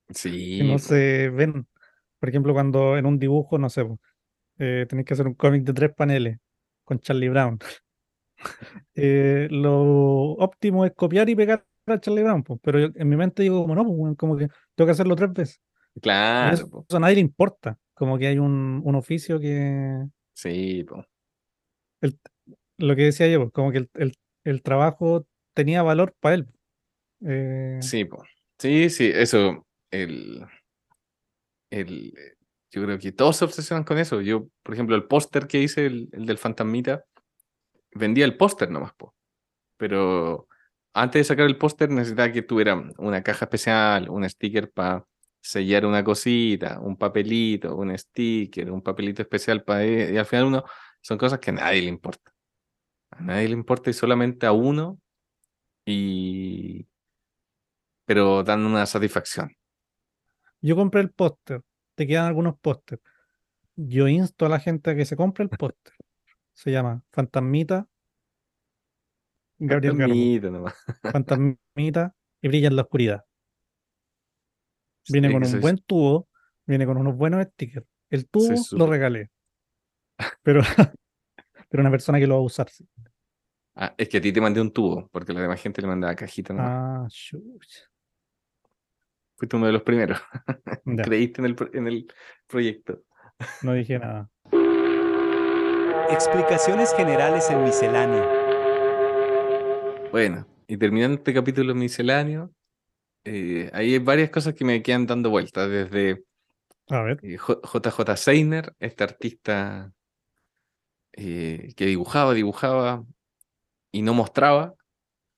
[0.10, 1.68] Sí, que no se ven.
[2.20, 3.86] Por ejemplo, cuando en un dibujo, no sé,
[4.60, 6.38] eh, tenéis que hacer un cómic de tres paneles
[6.86, 7.60] con Charlie Brown.
[8.96, 9.74] Eh, lo
[10.34, 13.76] óptimo es copiar y pegar a Charlie Brown, pero yo en mi mente digo, como
[13.76, 15.62] no, pues, como que tengo que hacerlo tres veces.
[16.02, 16.86] Claro, eso, po.
[16.96, 17.78] a nadie le importa.
[17.94, 20.06] Como que hay un, un oficio que.
[20.34, 21.06] Sí, po.
[22.02, 22.20] el-
[22.78, 24.14] lo que decía yo, pues, como que el, el-
[24.44, 26.48] el trabajo tenía valor para él.
[27.26, 28.08] Eh, Sí.
[28.60, 29.66] Sí, sí, eso.
[29.90, 30.46] El,
[31.70, 32.14] el,
[32.72, 34.22] yo creo que todos se obsesionan con eso.
[34.22, 37.04] Yo, por ejemplo, el póster que hice, el, el del fantasmita,
[37.94, 39.16] vendía el póster nomás, po.
[39.78, 40.48] Pero
[40.94, 45.06] antes de sacar el póster necesitaba que tuviera una caja especial, un sticker para
[45.42, 49.86] sellar una cosita, un papelito, un sticker, un papelito especial para...
[49.86, 50.64] Y al final uno,
[51.02, 52.32] son cosas que a nadie le importa.
[53.10, 55.00] A nadie le importa y solamente a uno
[55.86, 56.88] y...
[58.12, 59.56] Pero dan una satisfacción.
[60.60, 61.62] yo compré el póster,
[61.96, 63.02] te quedan algunos pósters.
[63.78, 65.94] Yo insto a la gente a que se compre el póster.
[66.52, 67.88] Se llama Fantasmita
[69.60, 69.96] Gabriel.
[69.96, 70.74] Fantasmita nomás.
[71.10, 73.24] Fantasmita y brilla en la oscuridad.
[75.08, 76.28] Viene con un soy- buen tubo,
[76.66, 77.88] viene con unos buenos stickers.
[78.10, 79.32] El tubo lo regalé.
[80.44, 80.60] Pero,
[81.70, 82.70] pero una persona que lo va a usar.
[82.70, 82.86] sí.
[83.74, 86.14] Ah, es que a ti te mandé un tubo, porque la demás gente le mandaba
[86.14, 86.72] cajita nomás.
[86.72, 87.86] Ah, chucha.
[89.42, 90.22] Fuiste uno de los primeros.
[90.86, 92.08] Ya, Creíste en el, en el
[92.46, 93.02] proyecto.
[93.64, 94.30] no dije nada.
[96.12, 98.24] Explicaciones generales en misceláneo.
[100.12, 102.52] Bueno, y terminando este capítulo misceláneo,
[103.24, 105.68] eh, ahí hay varias cosas que me quedan dando vueltas.
[105.68, 106.24] Desde
[106.90, 109.92] A ver, eh, J- JJ Seiner, este artista
[111.14, 113.04] eh, que dibujaba, dibujaba
[113.92, 114.76] y no mostraba,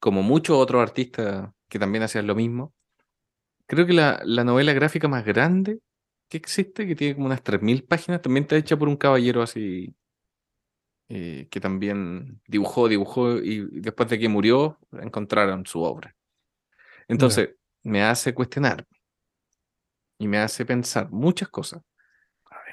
[0.02, 2.74] como muchos otros artistas que también hacían lo mismo.
[3.74, 5.80] Creo que la, la novela gráfica más grande
[6.30, 9.96] que existe, que tiene como unas 3.000 páginas, también está hecha por un caballero así,
[11.10, 16.16] eh, que también dibujó, dibujó y después de que murió encontraron su obra.
[17.08, 18.88] Entonces, me hace cuestionar
[20.18, 21.84] y me hace pensar muchas cosas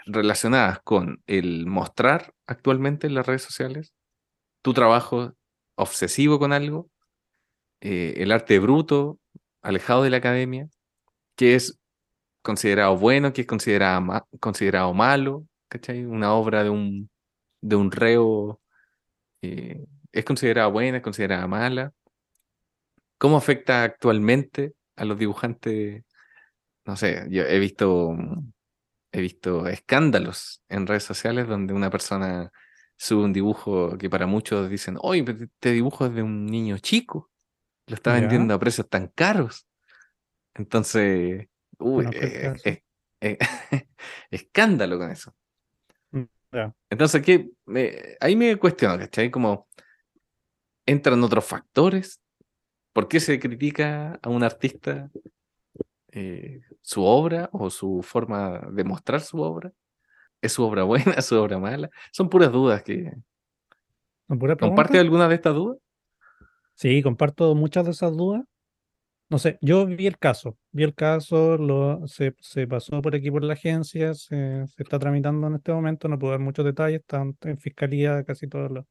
[0.06, 3.92] relacionadas con el mostrar actualmente en las redes sociales,
[4.62, 5.34] tu trabajo
[5.74, 6.88] obsesivo con algo,
[7.80, 9.18] eh, el arte bruto,
[9.60, 10.68] alejado de la academia,
[11.40, 11.80] que es
[12.42, 16.04] considerado bueno, que es considerado, ma- considerado malo, ¿cachai?
[16.04, 17.08] Una obra de un,
[17.62, 18.60] de un reo
[19.40, 21.94] eh, es considerada buena, es considerada mala.
[23.16, 26.04] ¿Cómo afecta actualmente a los dibujantes?
[26.84, 28.14] No sé, yo he visto,
[29.10, 32.50] he visto escándalos en redes sociales donde una persona
[32.98, 37.30] sube un dibujo que para muchos dicen, oye, este dibujo es de un niño chico,
[37.86, 39.66] lo está vendiendo a precios tan caros.
[40.54, 41.48] Entonces,
[41.78, 42.82] uy, eh, eh,
[43.20, 43.38] eh,
[44.30, 45.34] escándalo con eso.
[46.52, 46.74] ya.
[46.90, 47.22] Entonces,
[48.20, 49.30] ahí me cuestiono, ¿cachai?
[49.30, 49.68] Como
[50.86, 52.20] entran otros factores.
[52.92, 55.10] ¿Por qué se critica a un artista
[56.82, 59.72] su obra o su forma de mostrar su obra?
[60.42, 61.90] ¿Es su obra buena, es su obra mala?
[62.12, 63.12] Son puras dudas que...
[64.26, 65.78] ¿Son puras ¿Comparte alguna de estas dudas?
[66.74, 68.44] Sí, comparto muchas de esas dudas.
[69.30, 73.30] No sé, yo vi el caso, vi el caso, lo, se, se pasó por aquí
[73.30, 77.00] por la agencia, se, se está tramitando en este momento, no puedo dar muchos detalles,
[77.00, 78.84] están en fiscalía casi todos los,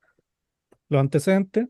[0.88, 1.68] los antecedentes,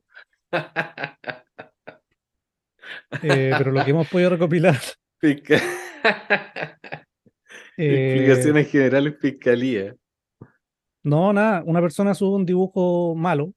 [3.23, 4.77] eh, pero lo que hemos podido recopilar,
[5.21, 6.77] eh,
[7.77, 9.95] Explicaciones generales, fiscalía.
[11.03, 13.51] no, nada, una persona sube un dibujo malo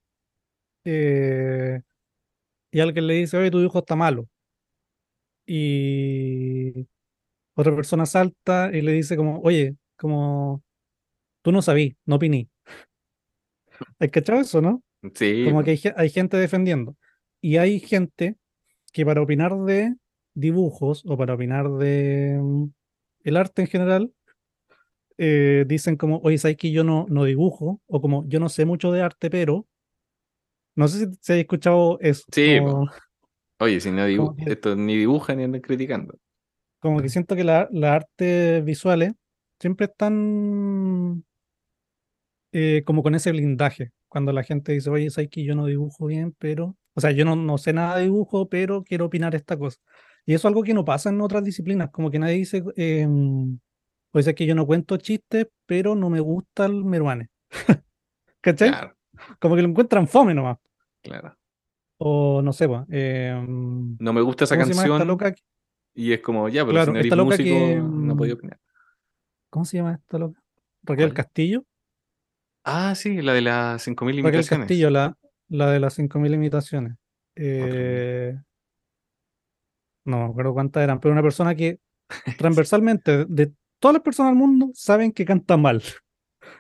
[0.84, 1.82] eh,
[2.70, 4.26] y alguien le dice, oye, tu dibujo está malo.
[5.46, 6.86] Y
[7.54, 10.62] otra persona salta y le dice como, oye, como
[11.42, 12.48] tú no sabí, no opiní.
[13.98, 14.82] ¿Hay cachado eso, no?
[15.14, 16.96] Sí, Como que hay, hay gente defendiendo.
[17.40, 18.36] Y hay gente
[18.92, 19.94] que para opinar de
[20.34, 22.64] dibujos o para opinar de mm,
[23.24, 24.12] el arte en general,
[25.18, 27.80] eh, dicen como, oye, ¿sabes que yo no, no dibujo?
[27.86, 29.66] O como, yo no sé mucho de arte, pero...
[30.74, 32.24] No sé si se ha escuchado eso.
[32.32, 32.88] Sí, como-
[33.62, 36.18] Oye, si no dibu- como que- esto ni dibujan ni andan criticando.
[36.80, 39.12] como que siento que la- las artes visuales
[39.60, 41.24] siempre están
[42.52, 43.92] eh, como con ese blindaje.
[44.08, 47.24] Cuando la gente dice, oye, sabes que yo no dibujo bien, pero, o sea, yo
[47.24, 49.78] no, no sé nada de dibujo, pero quiero opinar esta cosa.
[50.26, 53.06] Y eso es algo que no pasa en otras disciplinas, como que nadie dice, eh,
[53.06, 57.28] oye, sabes que yo no cuento chistes, pero no me gusta el meruane.
[58.42, 58.70] ¿Cachai?
[58.70, 58.96] Claro,
[59.40, 60.58] Como que lo encuentran fome nomás.
[61.02, 61.34] claro.
[62.04, 65.06] O no sé, pues, eh, ¿cómo No me gusta esa canción.
[65.06, 65.32] loca?
[65.94, 68.58] Y es como, ya, pero Claro, si no músico, que, no mm, podía opinar.
[69.50, 70.42] ¿Cómo se llama esta loca?
[70.82, 71.14] Raquel ¿Cuál?
[71.14, 71.64] Castillo.
[72.64, 74.66] Ah, sí, la de las 5.000 Raquel imitaciones.
[74.66, 75.16] Castillo, la,
[75.48, 76.94] la de las 5.000 imitaciones.
[77.36, 78.36] Eh,
[80.04, 81.78] no me acuerdo cuántas eran, pero una persona que
[82.38, 85.82] transversalmente, de todas las personas del mundo, saben que canta mal.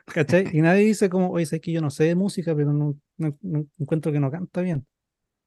[0.06, 0.48] ¿Cachai?
[0.56, 3.38] Y nadie dice como, oye, sé que yo no sé de música, pero no, no-
[3.42, 4.86] no encuentro que no canta bien.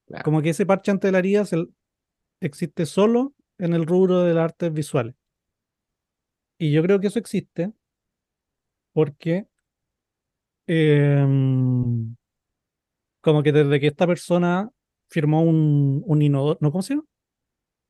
[0.07, 0.23] Claro.
[0.23, 1.67] Como que ese parche ante la herida se-
[2.41, 5.15] existe solo en el rubro de las artes visuales.
[6.59, 7.71] Y yo creo que eso existe
[8.93, 9.47] porque
[10.67, 12.15] em,
[13.21, 14.69] como que desde que esta persona
[15.09, 16.71] firmó un, un inodoro, ¿no?
[16.71, 17.05] ¿Cómo se llama?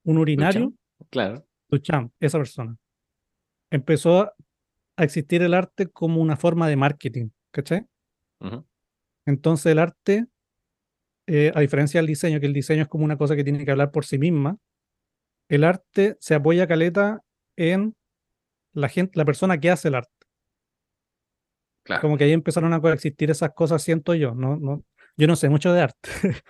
[0.06, 0.74] Un urinario,
[1.10, 1.46] Claro.
[1.70, 2.78] Duchamp, esa persona,
[3.72, 4.32] empezó
[4.98, 7.86] a existir el arte como una forma de marketing, ¿cachai?
[8.40, 8.66] Ujú.
[9.26, 10.28] Entonces el arte,
[11.28, 13.72] eh, a diferencia del diseño, que el diseño es como una cosa que tiene que
[13.72, 14.58] hablar por sí misma,
[15.50, 17.22] el arte se apoya caleta
[17.56, 17.96] en
[18.74, 20.12] la gente, la persona que hace el arte.
[21.84, 22.02] Claro.
[22.02, 24.34] Como que ahí empezaron a coexistir esas cosas, siento yo.
[24.34, 24.84] No, no,
[25.18, 26.10] yo no sé mucho de arte.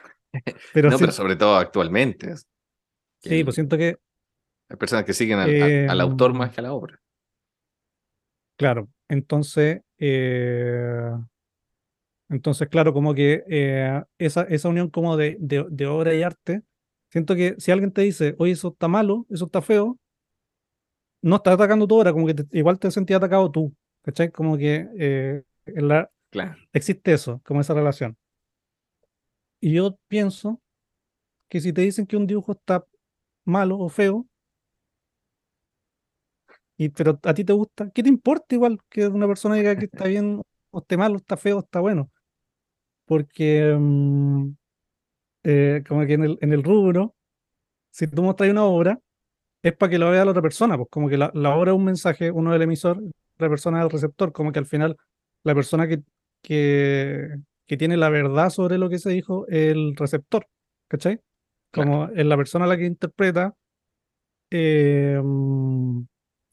[0.73, 2.35] pero no, sí, pero sobre todo actualmente.
[3.21, 3.97] sí, pues siento que,
[4.69, 6.99] Hay personas que siguen al, al autor Em, más que a la obra.
[8.57, 11.11] claro, entonces, eh,
[12.29, 16.63] entonces, claro, como que eh, esa, esa unión como de, de, de obra y arte,
[17.09, 19.99] siento que si alguien te dice, oye, eso está malo, eso está feo,
[21.21, 23.73] no está atacando tu obra, como que te- igual te sentís atacado tú,
[24.03, 24.31] ¿cachai?
[24.31, 26.55] Como que eh, en la- Claro.
[26.73, 28.17] existe eso, como esa relación.
[29.59, 30.61] Y yo pienso
[31.49, 32.85] que si te dicen que un dibujo está
[33.45, 34.27] malo o feo,
[36.77, 39.85] y, pero a ti te gusta, ¿qué te importa igual que una persona diga que
[39.85, 42.11] está bien o esté malo, está feo, está bueno?
[43.05, 44.51] Porque mm,
[45.43, 47.15] eh, como que en el, en el rubro,
[47.91, 48.99] si tú mostras una obra,
[49.63, 51.77] es para que lo vea la otra persona, pues como que la, la obra es
[51.77, 53.01] un mensaje, uno es el emisor,
[53.39, 54.97] la persona es el receptor, como que al final
[55.43, 56.03] la persona que,
[56.43, 57.29] que,
[57.67, 60.47] que tiene la verdad sobre lo que se dijo es el receptor,
[60.89, 61.21] ¿cachai?
[61.71, 61.91] Claro.
[61.91, 63.55] Como es la persona la que interpreta.
[64.51, 66.01] eh, mm,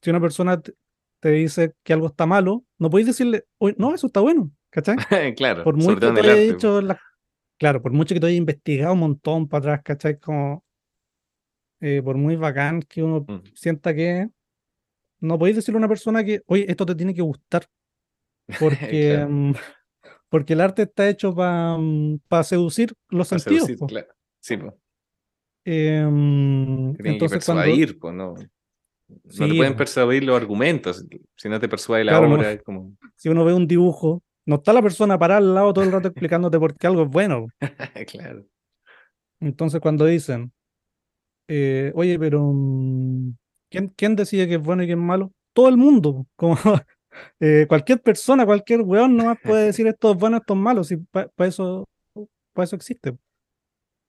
[0.03, 4.07] si una persona te, dice que algo está malo, no podéis decirle, "Oye, no, eso
[4.09, 4.97] está bueno, ¿cachai?
[5.37, 5.63] claro.
[5.65, 6.99] Por mucho que te haya dicho la-
[7.59, 10.19] Claro, por mucho que te haya investigado un montón para atrás, ¿cachai?
[10.19, 10.65] Como,
[11.81, 13.43] eh, por muy bacán que uno Mm.
[13.55, 14.29] sienta que
[15.21, 17.67] no podéis decirle a una persona que, oye, esto te tiene que gustar,
[18.99, 19.29] porque, Claro.
[19.31, 19.55] mm,
[20.29, 23.67] porque el arte está hecho para seducir los sentidos.
[23.67, 24.09] seducir, claro.
[24.41, 24.73] Sí, pues.
[25.65, 27.63] Eh, mm, que entonces, cuando,
[28.01, 28.35] pues, no.
[28.35, 31.05] No Sí, te pueden persuadir los argumentos.
[31.37, 32.35] Si no te persuade la Claro, no.
[32.37, 32.97] obra, es como.
[33.15, 36.09] si uno ve un dibujo, no está la persona parada al lado todo el rato
[36.09, 37.47] explicándote por qué algo es bueno.
[38.09, 38.45] claro.
[39.41, 40.53] Entonces, cuando dicen,
[41.49, 43.35] eh, oye, pero mm,
[43.71, 45.33] ¿quién, quién decide que es bueno y que es malo?
[45.53, 46.27] Todo el mundo.
[46.37, 46.57] Como
[47.41, 50.85] eh, cualquier persona, cualquier weón nomás puede decir esto es bueno, esto es malo.
[50.85, 51.89] Si para eso,
[52.53, 53.17] pa eso existe.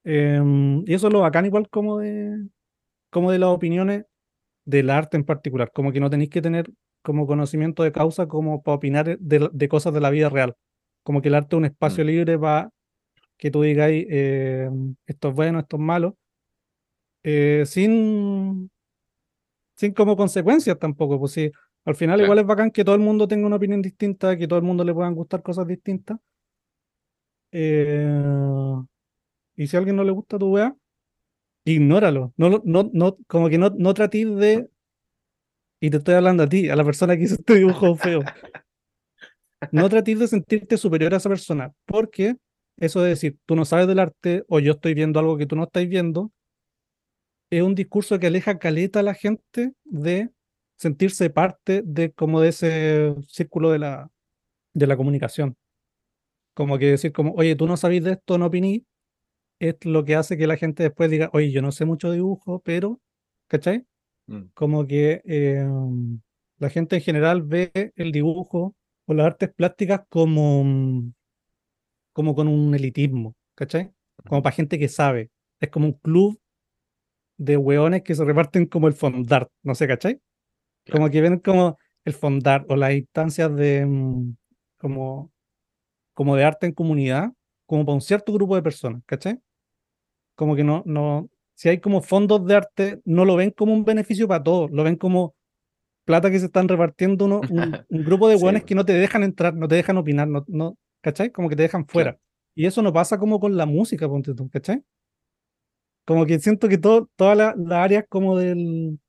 [0.04, 2.48] Em, y eso es lo bacán, igual como de,
[3.10, 4.06] como de las opiniones
[4.66, 5.72] del arte en particular.
[5.72, 6.70] Como que no tenéis que tener
[7.04, 10.56] como conocimiento de causa como para opinar de, de cosas de la vida real.
[11.04, 12.70] Como que el arte es un espacio libre para
[13.38, 14.70] que tú digáis eh,
[15.08, 16.18] esto es bueno, esto es malo,
[17.24, 18.70] eh, sin,
[19.76, 21.20] sin como consecuencias tampoco.
[21.20, 21.52] Pues sí,
[21.86, 22.26] al final Claro.
[22.26, 24.84] igual es bacán que todo el mundo tenga una opinión distinta, que todo el mundo
[24.84, 26.18] le puedan gustar cosas distintas.
[27.52, 28.82] Eh,
[29.56, 30.76] y si a alguien no le gusta tu weá,
[31.66, 32.34] ignóralo.
[32.38, 34.70] No, no, no, como que no, no trates de.
[35.84, 38.22] Y te estoy hablando a ti, a la persona que hizo este dibujo feo.
[39.70, 42.38] No trates de sentirte superior a esa persona, porque
[42.78, 45.58] eso de decir, tú no sabes del arte o yo estoy viendo algo que tú
[45.58, 46.32] no estás viendo,
[47.50, 50.30] es un discurso que aleja caleta a la gente de
[50.78, 54.10] sentirse parte de como de ese círculo de la,
[54.74, 55.58] de la comunicación.
[56.54, 58.86] Como que decir como, oye, tú no sabes de esto, no opiní,
[59.60, 62.16] es lo que hace que la gente después diga, oye, yo no sé mucho de
[62.16, 63.02] dibujo, pero,
[63.50, 63.86] ¿cachai?
[64.28, 64.44] Mm.
[64.54, 65.66] Como que eh,
[66.58, 71.14] la gente en general ve el dibujo o las artes plásticas como, mm,
[72.14, 73.92] como con un elitismo, ¿cachai?
[74.28, 75.30] Como para gente que sabe.
[75.60, 76.40] Es como un club
[77.38, 80.22] de hueones que se reparten como el fondart, no sé, ¿cachai?
[80.92, 84.36] Como que ven como el fondart o las instancias de mm,
[84.78, 85.32] como,
[86.14, 87.32] como de arte en comunidad,
[87.66, 89.40] como para un cierto grupo de personas, ¿cachai?
[90.36, 93.86] Como que no, no, si hay como fondos de arte, no lo ven como un
[93.86, 95.36] beneficio para todos, lo ven como
[96.06, 98.68] plata que se están repartiendo uno, un, un grupo de Sí, hueones po.
[98.68, 101.32] que no te dejan entrar, no te dejan opinar, no, no, ¿cachai?
[101.32, 102.12] Como que te dejan fuera.
[102.14, 102.24] Claro.
[102.56, 104.84] Y eso no pasa como con la música, ponte tú, ¿cachai?
[106.06, 109.00] Como que siento que todo, todas las las áreas como del,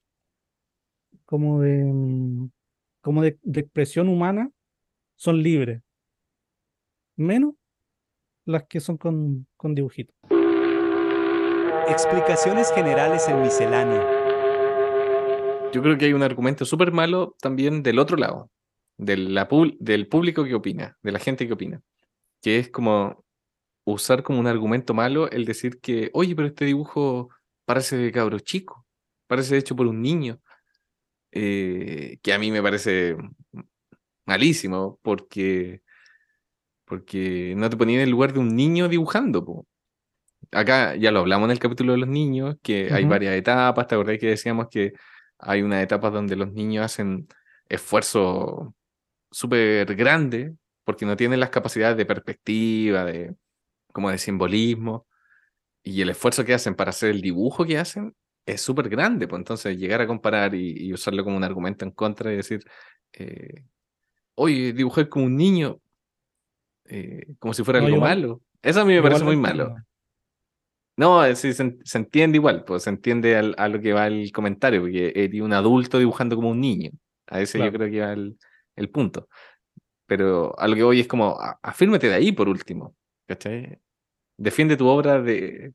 [1.24, 2.49] como de,
[3.01, 4.51] como de, de expresión humana
[5.16, 5.82] son libres.
[7.16, 7.55] Menos
[8.45, 10.14] las que son con, con dibujitos.
[11.89, 14.03] Explicaciones generales en misceláneo.
[15.70, 18.51] Yo creo que hay un argumento súper malo también del otro lado,
[18.97, 19.47] de la
[19.78, 21.82] del público que opina, de la gente que opina,
[22.41, 23.24] que es como
[23.85, 27.28] usar como un argumento malo el decir que, oye, pero este dibujo
[27.66, 28.87] parece de cabro chico,
[29.26, 30.41] parece hecho por un niño,
[31.32, 33.16] eh, que a mí me parece
[34.24, 35.82] malísimo porque,
[36.87, 39.45] porque no te ponía en el lugar de un niño dibujando.
[39.45, 39.66] po.
[40.55, 43.94] Acá ya lo hablamos en el capítulo de los niños, que hay varias etapas, ¿te
[43.94, 44.92] acordás que decíamos que
[45.38, 47.26] hay una etapa donde los niños hacen
[47.68, 48.74] esfuerzo
[49.30, 53.34] súper grande porque no tienen las capacidades de perspectiva, de
[53.92, 55.07] como de simbolismo,
[55.82, 58.14] y el esfuerzo que hacen para hacer el dibujo que hacen
[58.46, 61.90] es súper grande, pues entonces llegar a comparar y, y usarlo como un argumento en
[61.90, 62.64] contra y decir,
[63.12, 63.64] eh,
[64.34, 65.80] oye, dibujar como un niño,
[66.86, 68.40] eh, como si fuera No, algo malo.
[68.62, 69.76] Eso a mí me parece muy malo.
[70.97, 73.92] No, eh, sí, se, en- se entiende igual, pues se entiende al- a lo que
[73.92, 76.90] va el comentario, porque eres un adulto dibujando como un niño.
[77.26, 78.38] A ese yo creo que va el,
[78.76, 79.28] el punto.
[80.07, 82.95] Pero a lo que voy es como, a- afírmate de ahí por último,
[83.26, 83.78] ¿cachai?
[84.36, 85.72] Defiende tu obra de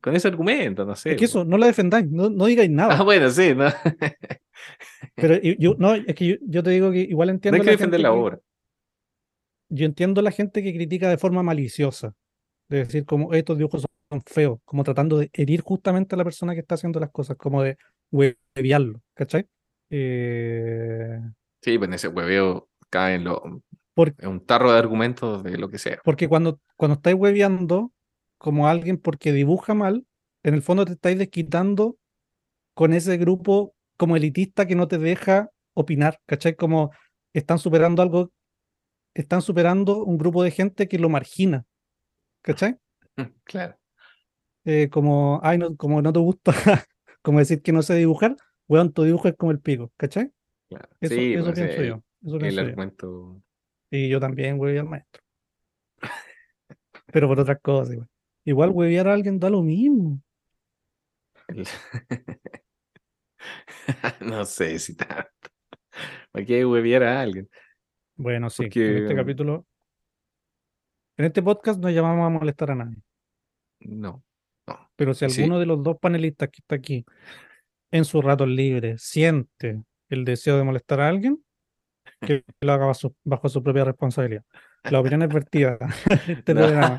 [0.00, 1.10] con ese argumento, no sé.
[1.12, 2.98] Es que eso, no la defendáis, no, no digáis nada.
[2.98, 3.66] Ah, bueno, sí, no,
[5.14, 7.66] Pero yo, no, es que yo, yo te digo que igual no entiendo hay que
[7.66, 8.38] la defender la que- obra.
[9.68, 12.14] yo entiendo la gente que critica de forma maliciosa,
[12.68, 16.54] de decir como estos dibujos son, feos, como tratando de herir justamente a la persona
[16.54, 17.76] que está haciendo las cosas, como de
[18.10, 19.46] hueviarlo, ¿cachai?
[19.90, 21.20] Eh,
[21.62, 23.62] Sí, pues en ese hueveo caen lo,
[23.94, 26.00] por- en un tarro de argumentos de lo que sea.
[26.02, 27.92] porque cuando, cuando estáis hueviando
[28.38, 30.06] como alguien porque dibuja mal,
[30.42, 31.96] en el fondo te estáis desquitando
[32.74, 36.56] con ese grupo como elitista que no te deja opinar, ¿cachai?
[36.56, 36.92] Como
[37.34, 38.32] están superando algo,
[39.14, 41.64] están superando un grupo de gente que lo margina,
[42.46, 42.76] ¿cachai?
[43.44, 43.76] Claro.
[44.64, 46.52] eh, como, ay, no, como no te gusta,
[47.22, 48.36] como decir que no sé dibujar,
[48.68, 50.32] weón, tu dibujo es como el pico, ¿cachai?
[50.68, 50.88] claro.
[51.00, 52.02] Eso, sí, eso pues, pienso el, yo.
[52.24, 52.66] Eso el pienso yo.
[52.68, 53.42] argumento.
[53.90, 55.22] Y yo también hueví al maestro.
[57.12, 58.08] Pero por otras cosas, igual.
[58.44, 60.20] Igual huevear a alguien da lo mismo.
[61.48, 61.66] el-
[64.20, 65.30] no sé si tanto.
[66.30, 67.48] ¿Para qué hueviar a alguien?
[68.16, 69.66] Bueno, sí, en este capítulo,
[71.18, 72.96] en este podcast no llamamos a molestar a nadie.
[73.80, 74.22] No.
[74.66, 74.90] No.
[74.96, 75.42] Pero si Sí.
[75.42, 77.04] alguno de los dos panelistas que está aquí,
[77.92, 81.42] en su rato libre, siente el deseo de molestar a alguien,
[82.20, 84.42] que lo haga bajo, bajo su propia responsabilidad.
[84.90, 85.78] La opinión es vertida
[86.28, 86.60] este No.
[86.62, 86.98] programa.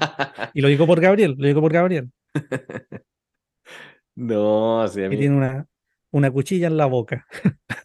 [0.53, 2.11] Y lo digo por Gabriel, lo digo por Gabriel,
[4.15, 5.17] No, sí, a que mí.
[5.17, 5.67] tiene una,
[6.11, 7.25] una cuchilla en la boca.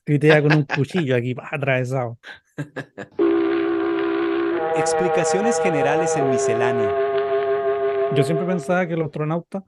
[0.04, 2.18] Critea con un cuchillo aquí atravesado.
[4.76, 6.90] Explicaciones generales en misceláneo.
[8.14, 9.62] Yo siempre pensaba que los astronautas,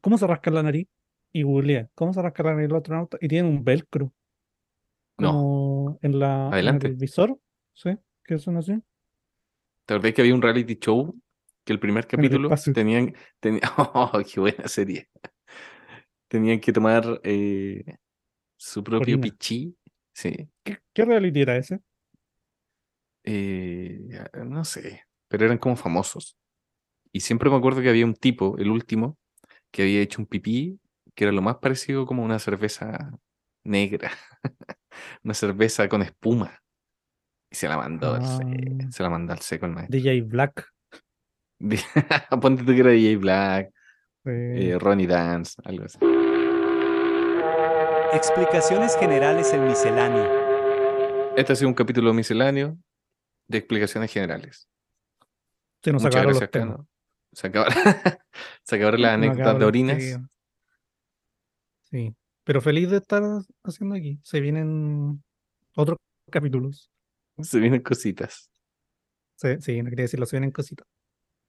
[0.00, 0.86] ¿cómo se rascan la nariz?
[1.32, 3.22] Y googleé, ¿cómo se rascan la nariz los astronautas?
[3.22, 4.12] Y tienen un velcro.
[5.18, 5.32] No.
[5.32, 6.86] Como en la en Adelante.
[6.88, 7.38] el visor,
[7.74, 7.96] ¿sí?
[8.24, 8.74] Que son así.
[9.86, 11.14] ¿Te acordás que había un reality show
[11.64, 12.72] que el primer el capítulo espacio.
[12.72, 13.60] tenían, tenía-
[13.94, 15.08] ¡Oh, qué buena serie!
[16.28, 17.84] Tenían que tomar eh,
[18.56, 19.22] su propio Orina.
[19.22, 19.76] pichí.
[20.12, 20.48] Sí.
[20.64, 21.80] ¿Qué, qué reality era ese?
[23.26, 24.08] Eh,
[24.44, 26.36] no sé, pero eran como famosos.
[27.12, 29.18] Y siempre me acuerdo que había un tipo, el último,
[29.70, 30.78] que había hecho un pipí
[31.14, 33.10] que era lo más parecido como una cerveza
[33.64, 34.10] negra,
[35.24, 36.58] una cerveza con espuma.
[37.50, 38.90] Y se la mandó, al se- Ah.
[38.90, 39.96] se la mandó al seco el maestro.
[39.98, 40.68] DJ Black.
[42.40, 43.70] Ponte tú que era DJ Black,
[44.26, 45.98] eh, eh, Ronnie Dance, algo así.
[48.12, 50.24] Explicaciones generales en misceláneo.
[51.36, 52.76] Este ha sido un capítulo misceláneo
[53.48, 54.68] de explicaciones generales.
[55.82, 56.64] se nos Muchas acabaron los gracias.
[56.64, 56.88] Cano.
[57.32, 57.74] Se acabaron,
[58.62, 60.20] se acabaron las anécdotas de los orinas.
[61.84, 63.22] Sí, pero feliz de estar
[63.64, 64.18] haciendo aquí.
[64.22, 65.22] Se vienen
[65.74, 65.98] otros
[66.30, 66.90] capítulos.
[67.40, 68.50] Se vienen cositas.
[69.36, 70.86] Sí, sí, no quería decirlo, se vienen cositas.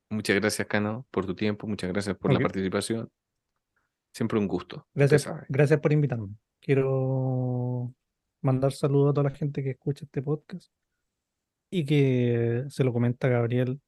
[0.09, 1.67] Muchas gracias, Cano, por tu tiempo.
[1.67, 3.09] Muchas gracias por la participación.
[4.13, 4.87] Siempre un gusto.
[4.93, 6.29] Gracias, gracias por invitarme.
[6.59, 7.93] Quiero
[8.41, 10.71] mandar saludos a toda la gente que escucha este podcast
[11.69, 13.79] y que se lo comenta Gabriel,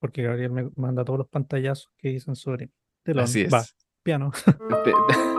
[0.00, 2.70] porque Gabriel me manda todos los pantallazos que dicen sobre
[3.04, 3.24] Telón.
[3.24, 3.52] Así es.
[3.52, 3.64] Va,
[4.02, 4.30] piano.
[4.84, 4.94] Pe-